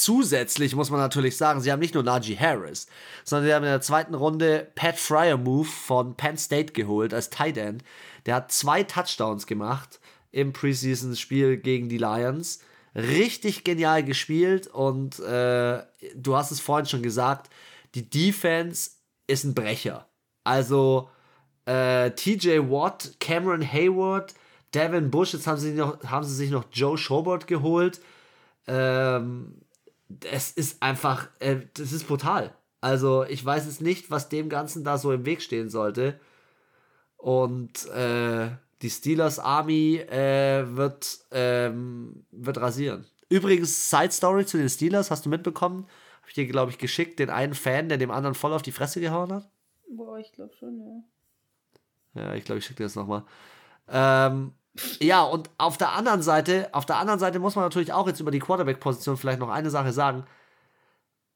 [0.00, 2.86] zusätzlich muss man natürlich sagen, sie haben nicht nur Najee Harris,
[3.24, 7.30] sondern sie haben in der zweiten Runde Pat Fryer Move von Penn State geholt als
[7.30, 7.84] Tight End.
[8.26, 10.00] Der hat zwei Touchdowns gemacht
[10.32, 12.60] im Preseason-Spiel gegen die Lions.
[12.94, 15.82] Richtig genial gespielt und äh,
[16.14, 17.50] du hast es vorhin schon gesagt,
[17.94, 18.90] die Defense
[19.26, 20.08] ist ein Brecher.
[20.42, 21.08] Also
[21.66, 24.34] äh, TJ Watt, Cameron Hayward,
[24.74, 28.00] Devin Bush, jetzt haben sie, noch, haben sie sich noch Joe Schobert geholt.
[28.66, 29.60] Ähm,
[30.30, 32.54] es ist einfach, äh, das ist brutal.
[32.80, 36.18] Also ich weiß es nicht, was dem Ganzen da so im Weg stehen sollte.
[37.16, 38.50] Und äh,
[38.82, 43.06] die Steelers Army äh, wird, ähm, wird rasieren.
[43.28, 45.86] Übrigens, Side Story zu den Steelers, hast du mitbekommen?
[46.30, 49.00] ich dir, glaube ich, geschickt, den einen Fan, der dem anderen voll auf die Fresse
[49.00, 49.50] gehauen hat?
[49.88, 52.22] Boah, ich glaube schon, ja.
[52.22, 53.24] Ja, ich glaube, ich schicke dir das nochmal.
[53.88, 54.52] Ähm,
[55.00, 58.20] ja, und auf der anderen Seite, auf der anderen Seite muss man natürlich auch jetzt
[58.20, 60.24] über die Quarterback-Position vielleicht noch eine Sache sagen.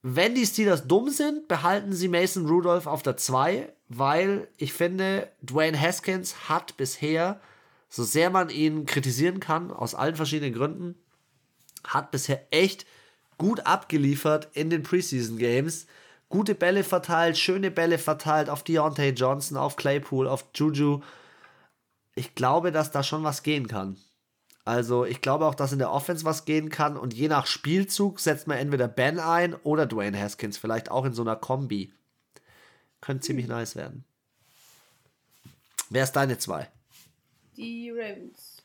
[0.02, 5.30] Wenn die Steelers dumm sind, behalten sie Mason Rudolph auf der 2, weil ich finde,
[5.40, 7.40] Dwayne Haskins hat bisher,
[7.88, 10.94] so sehr man ihn kritisieren kann, aus allen verschiedenen Gründen,
[11.86, 12.84] hat bisher echt
[13.38, 15.86] gut abgeliefert in den Preseason Games.
[16.28, 21.00] Gute Bälle verteilt, schöne Bälle verteilt auf Deontay Johnson, auf Claypool, auf Juju.
[22.14, 23.96] Ich glaube, dass da schon was gehen kann.
[24.64, 28.18] Also ich glaube auch, dass in der Offense was gehen kann und je nach Spielzug
[28.18, 31.92] setzt man entweder Ben ein oder Dwayne Haskins, vielleicht auch in so einer Kombi.
[33.00, 34.04] Könnte ziemlich nice werden.
[35.90, 36.70] Wer ist deine zwei?
[37.56, 38.62] Die Ravens.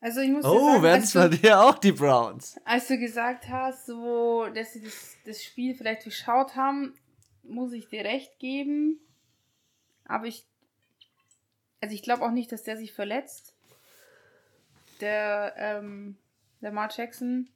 [0.00, 2.60] Also ich muss oh, werden es bei dir auch die Browns?
[2.66, 6.94] Als du gesagt hast, so, dass sie das, das Spiel vielleicht durchschaut haben,
[7.42, 9.00] muss ich dir recht geben.
[10.04, 10.46] Aber ich,
[11.84, 13.54] also ich glaube auch nicht, dass der sich verletzt.
[15.02, 16.16] Der, ähm,
[16.62, 17.50] der Mark Jackson.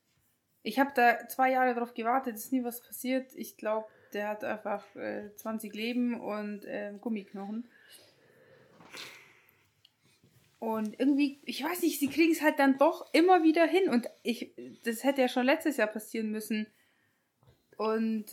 [0.63, 3.33] Ich habe da zwei Jahre drauf gewartet, ist nie was passiert.
[3.37, 7.71] Ich glaube, der hat einfach äh, 20 Leben und äh, Gummiknochen.
[10.59, 13.89] Und irgendwie, ich weiß nicht, sie kriegen es halt dann doch immer wieder hin.
[13.89, 14.53] Und ich,
[14.85, 16.67] das hätte ja schon letztes Jahr passieren müssen.
[17.79, 18.27] Und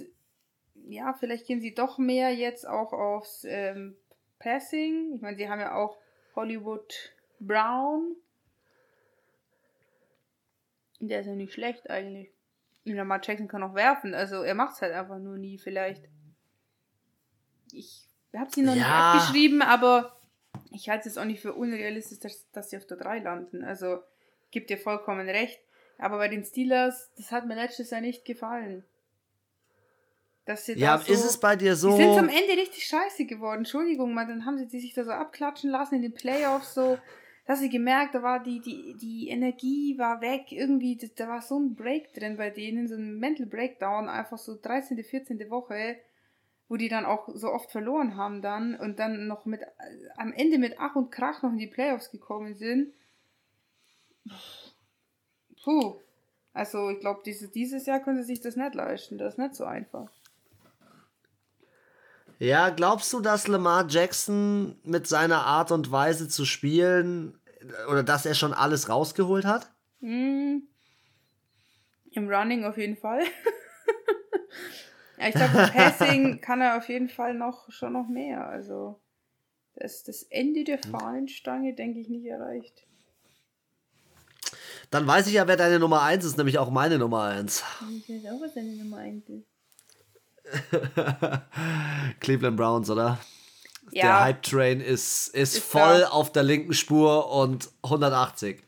[0.73, 3.95] ja, vielleicht gehen sie doch mehr jetzt auch aufs ähm,
[4.39, 5.13] Passing.
[5.15, 5.97] Ich meine, sie haben ja auch
[6.35, 8.15] Hollywood Brown.
[10.99, 12.31] Der ist ja nicht schlecht eigentlich.
[12.85, 14.13] Matt Jackson kann auch werfen.
[14.13, 16.07] Also er macht es halt einfach nur nie vielleicht.
[17.71, 18.77] Ich habe sie noch ja.
[18.77, 20.19] nicht abgeschrieben, aber
[20.71, 23.63] ich halte es auch nicht für unrealistisch, dass, dass sie auf der 3 landen.
[23.63, 23.99] Also
[24.51, 25.59] gibt dir vollkommen recht.
[25.97, 28.85] Aber bei den Steelers, das hat mir letztes Jahr nicht gefallen.
[30.45, 31.97] Dass sie ja, so, ist es bei dir so?
[31.97, 33.59] Die sind am Ende richtig scheiße geworden.
[33.59, 36.97] Entschuldigung, mal, dann haben sie die sich da so abklatschen lassen in den Playoffs so.
[37.47, 41.43] Dass sie gemerkt, da war die, die, die Energie war weg, irgendwie, das, da war
[41.43, 45.49] so ein Break drin bei denen, so ein Mental Breakdown, einfach so 13., 14.
[45.51, 45.97] Woche
[46.67, 49.61] wo die dann auch so oft verloren haben dann und dann noch mit
[50.17, 52.93] am Ende mit Ach und Krach noch in die Playoffs gekommen sind.
[55.63, 55.99] Puh.
[56.53, 59.17] Also ich glaube, diese, dieses Jahr können sie sich das nicht leisten.
[59.17, 60.09] Das ist nicht so einfach.
[62.39, 67.39] Ja, glaubst du, dass Lamar Jackson mit seiner Art und Weise zu spielen
[67.89, 69.71] oder dass er schon alles rausgeholt hat?
[70.01, 70.57] Mm.
[72.11, 73.21] Im Running auf jeden Fall.
[75.17, 78.47] Ja, ich glaube, Passing kann er auf jeden Fall noch schon noch mehr.
[78.47, 78.99] Also
[79.75, 80.91] das, das Ende der hm.
[80.91, 82.87] Fahnenstange, denke ich, nicht erreicht.
[84.91, 87.63] Dann weiß ich ja, wer deine Nummer 1 ist, nämlich auch meine Nummer 1.
[87.97, 89.54] Ich weiß auch, was deine Nummer 1 ist.
[92.19, 93.19] Cleveland Browns, oder?
[93.91, 94.05] Ja.
[94.05, 96.09] Der Hype Train ist, ist, ist voll da.
[96.09, 98.61] auf der linken Spur und 180.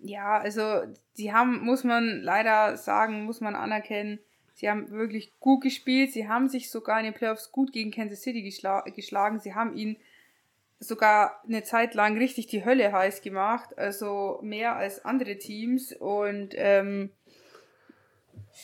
[0.00, 0.82] Ja, also
[1.16, 4.18] die haben, muss man leider sagen, muss man anerkennen,
[4.56, 6.12] Sie haben wirklich gut gespielt.
[6.12, 9.38] Sie haben sich sogar in den Playoffs gut gegen Kansas City geschla geschlagen.
[9.38, 9.98] Sie haben ihn
[10.80, 13.76] sogar eine Zeit lang richtig die Hölle heiß gemacht.
[13.76, 15.92] Also mehr als andere Teams.
[15.92, 17.10] Und ähm,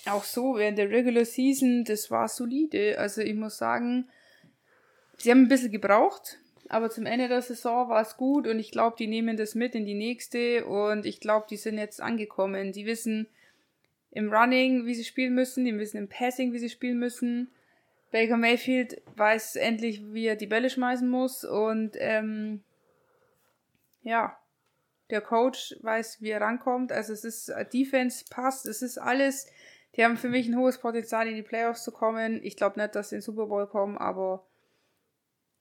[0.07, 2.99] auch so während der Regular Season, das war solide.
[2.99, 4.09] Also ich muss sagen,
[5.19, 6.39] sie haben ein bisschen gebraucht.
[6.69, 9.75] Aber zum Ende der Saison war es gut und ich glaube, die nehmen das mit
[9.75, 12.73] in die nächste und ich glaube, die sind jetzt angekommen.
[12.73, 13.27] Die wissen,
[14.13, 17.51] im Running, wie sie spielen müssen, die wissen im Passing, wie sie spielen müssen.
[18.11, 22.63] Baker Mayfield weiß endlich, wie er die Bälle schmeißen muss und ähm,
[24.03, 24.37] ja,
[25.09, 26.93] der Coach weiß, wie er rankommt.
[26.93, 29.47] Also es ist Defense passt, es ist alles.
[29.97, 32.41] Die haben für mich ein hohes Potenzial in die Playoffs zu kommen.
[32.43, 34.47] Ich glaube nicht, dass sie in den Super Bowl kommen, aber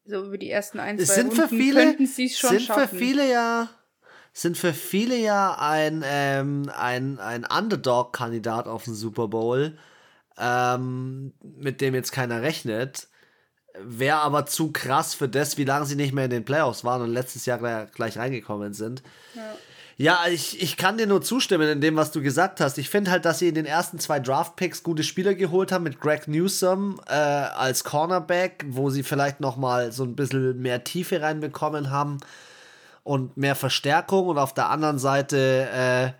[0.05, 2.61] so über die ersten ein, zwei sind Runden für viele, könnten sie es schon sind
[2.61, 2.81] schaffen.
[2.81, 3.69] Sind für viele ja
[4.33, 9.77] sind für viele ja ein, ähm, ein, ein Underdog-Kandidat auf den Super Bowl,
[10.37, 13.09] ähm, mit dem jetzt keiner rechnet.
[13.77, 17.01] Wäre aber zu krass für das, wie lange sie nicht mehr in den Playoffs waren
[17.01, 19.03] und letztes Jahr gleich, gleich reingekommen sind.
[19.33, 19.55] Ja.
[19.97, 22.77] Ja, ich, ich kann dir nur zustimmen in dem, was du gesagt hast.
[22.77, 25.99] Ich finde halt, dass sie in den ersten zwei Draft-Picks gute Spieler geholt haben mit
[25.99, 31.21] Greg Newsom äh, als Cornerback, wo sie vielleicht noch mal so ein bisschen mehr Tiefe
[31.21, 32.17] reinbekommen haben
[33.03, 36.11] und mehr Verstärkung und auf der anderen Seite äh,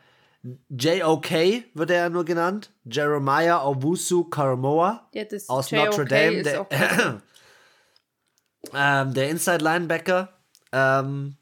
[0.70, 1.32] JOK
[1.74, 2.72] wird er ja nur genannt.
[2.86, 6.42] Jeremiah Owusu Karamoa ja, aus Notre Dame.
[6.42, 6.68] Der,
[8.74, 10.30] ähm, der Inside Linebacker.
[10.72, 11.36] Ähm,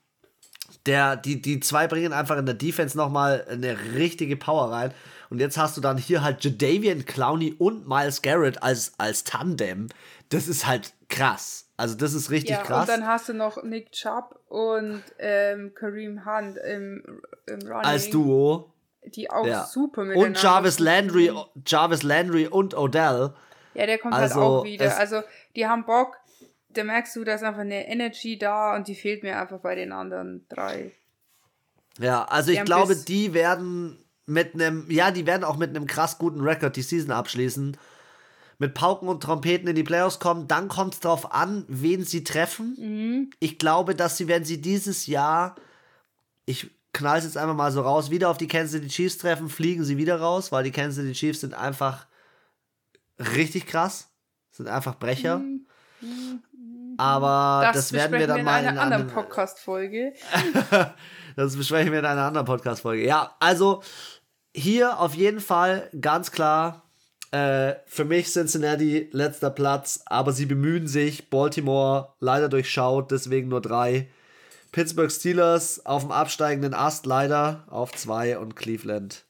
[0.90, 4.92] der, die, die zwei bringen einfach in der Defense nochmal eine richtige Power rein.
[5.30, 9.90] Und jetzt hast du dann hier halt Jadavian Clowney und Miles Garrett als, als Tandem.
[10.30, 11.70] Das ist halt krass.
[11.78, 12.90] Also das ist richtig ja, krass.
[12.90, 17.86] Und dann hast du noch Nick Chubb und ähm, Kareem Hunt im, im Running.
[17.86, 18.74] Als Duo.
[19.06, 19.66] Die auch ja.
[19.66, 21.32] super miteinander Und Jarvis Landry,
[21.68, 23.34] Jarvis Landry und Odell.
[23.76, 24.98] Ja, der kommt halt also, halt auch wieder.
[24.98, 25.22] Also
[25.56, 26.18] die haben Bock.
[26.70, 29.76] Da merkst du, da ist einfach eine Energy da und die fehlt mir einfach bei
[29.76, 30.92] den anderen drei.
[32.00, 36.18] Ja, also ich glaube, die werden mit einem, ja, die werden auch mit einem krass
[36.18, 37.76] guten Rekord die Season abschließen
[38.60, 40.48] mit Pauken und Trompeten in die Playoffs kommen.
[40.48, 42.76] Dann kommt es darauf an, wen sie treffen.
[42.78, 43.30] Mhm.
[43.40, 45.56] Ich glaube, dass sie, wenn sie dieses Jahr,
[46.46, 49.48] ich knall es jetzt einfach mal so raus, wieder auf die Kansas City Chiefs treffen,
[49.48, 52.06] fliegen sie wieder raus, weil die Kansas City Chiefs sind einfach
[53.18, 54.10] richtig krass.
[54.52, 55.40] Sind einfach Brecher.
[55.40, 55.66] Mhm.
[57.00, 60.14] Aber das, das werden wir dann wir mal in einer anderen Podcast-Folge.
[61.36, 63.06] das besprechen wir in einer anderen Podcast-Folge.
[63.06, 63.82] Ja, also
[64.54, 66.84] hier auf jeden Fall ganz klar
[67.32, 71.30] Äh, für mich Cincinnati letzter Platz, aber sie bemühen sich.
[71.30, 74.10] Baltimore leider durchschaut, deswegen nur drei.
[74.72, 79.26] Pittsburgh Steelers auf dem absteigenden Ast leider auf zwei und Cleveland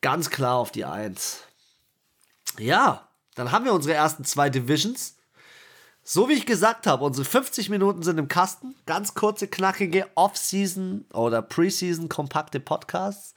[0.00, 1.42] ganz klar auf die Eins.
[2.58, 5.16] Ja, dann haben wir unsere ersten zwei Divisions.
[6.10, 8.74] So wie ich gesagt habe, unsere 50 Minuten sind im Kasten.
[8.86, 13.34] Ganz kurze, knackige Off-Season oder Preseason kompakte Podcasts.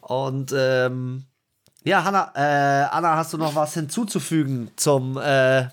[0.00, 1.24] Und ähm,
[1.84, 5.66] ja, Hanna, äh, Anna, hast du noch was hinzuzufügen zum, äh,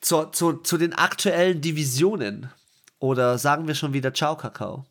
[0.00, 2.50] zu, zu, zu den aktuellen Divisionen?
[2.98, 4.86] Oder sagen wir schon wieder Ciao, Kakao?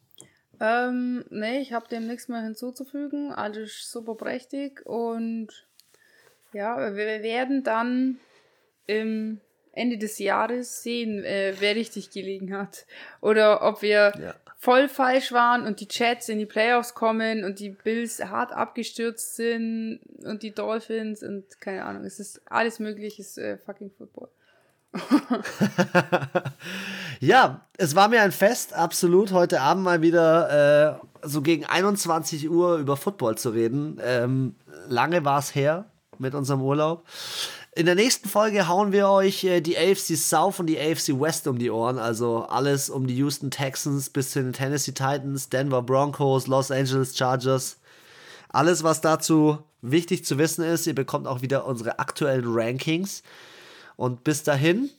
[0.59, 3.33] Ähm, nee, ich habe dem nichts mehr hinzuzufügen.
[3.33, 4.85] Alles super prächtig.
[4.85, 5.47] Und
[6.53, 8.19] ja, wir werden dann
[8.85, 9.41] im
[9.75, 12.85] Ende des Jahres sehen, äh, wer richtig gelegen hat.
[13.21, 14.35] Oder ob wir ja.
[14.57, 19.35] voll falsch waren und die Chats in die Playoffs kommen und die Bills hart abgestürzt
[19.35, 22.05] sind und die Dolphins und keine Ahnung.
[22.05, 24.29] Es ist alles möglich, ist äh, fucking Football.
[27.19, 32.49] ja, es war mir ein Fest, absolut, heute Abend mal wieder äh, so gegen 21
[32.49, 33.99] Uhr über Football zu reden.
[34.01, 34.55] Ähm,
[34.87, 35.85] lange war es her
[36.17, 37.05] mit unserem Urlaub.
[37.77, 41.45] In der nächsten Folge hauen wir euch äh, die AFC South und die AFC West
[41.45, 41.99] um die Ohren.
[41.99, 47.17] Also alles um die Houston Texans bis zu den Tennessee Titans, Denver Broncos, Los Angeles
[47.17, 47.75] Chargers.
[48.47, 50.87] Alles, was dazu wichtig zu wissen ist.
[50.87, 53.23] Ihr bekommt auch wieder unsere aktuellen Rankings.
[53.97, 54.89] Und bis dahin,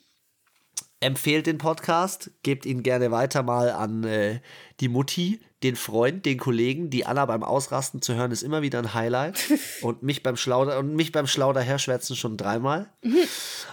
[1.01, 4.41] empfehlt den Podcast, gebt ihn gerne weiter mal an äh,
[4.81, 6.91] die Mutti, den Freund, den Kollegen.
[6.91, 9.39] Die Anna beim Ausrasten zu hören, ist immer wieder ein Highlight.
[9.83, 12.93] und mich beim Schlauder und mich beim Schlauder herschwärzen schon dreimal.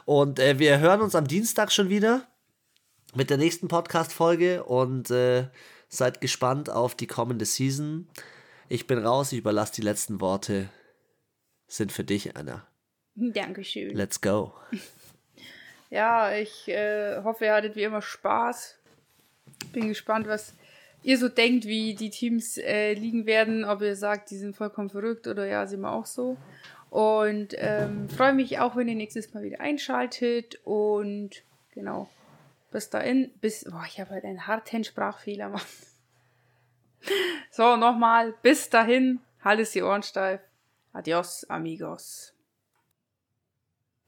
[0.06, 2.28] und äh, wir hören uns am Dienstag schon wieder
[3.16, 5.48] mit der nächsten Podcast-Folge und äh,
[5.88, 8.08] seid gespannt auf die kommende Season.
[8.70, 10.70] Ich bin raus, ich überlasse die letzten Worte.
[11.68, 12.66] Sind für dich, Anna.
[13.16, 13.96] Dankeschön.
[13.96, 14.54] Let's go.
[15.90, 18.80] Ja, ich äh, hoffe, ihr hattet wie immer Spaß.
[19.72, 20.54] Bin gespannt, was
[21.04, 24.90] ihr so denkt, wie die Teams äh, liegen werden, ob ihr sagt, die sind vollkommen
[24.90, 26.38] verrückt oder ja, sind wir auch so.
[26.90, 30.60] Und ähm, freue mich auch, wenn ihr nächstes Mal wieder einschaltet.
[30.64, 32.08] Und genau,
[32.72, 35.62] bis dahin, bis, boah, ich habe halt einen harten Sprachfehler, Mann.
[37.52, 40.42] So, nochmal, bis dahin, haltet die Ohren steif.
[40.94, 42.33] Adios, amigos.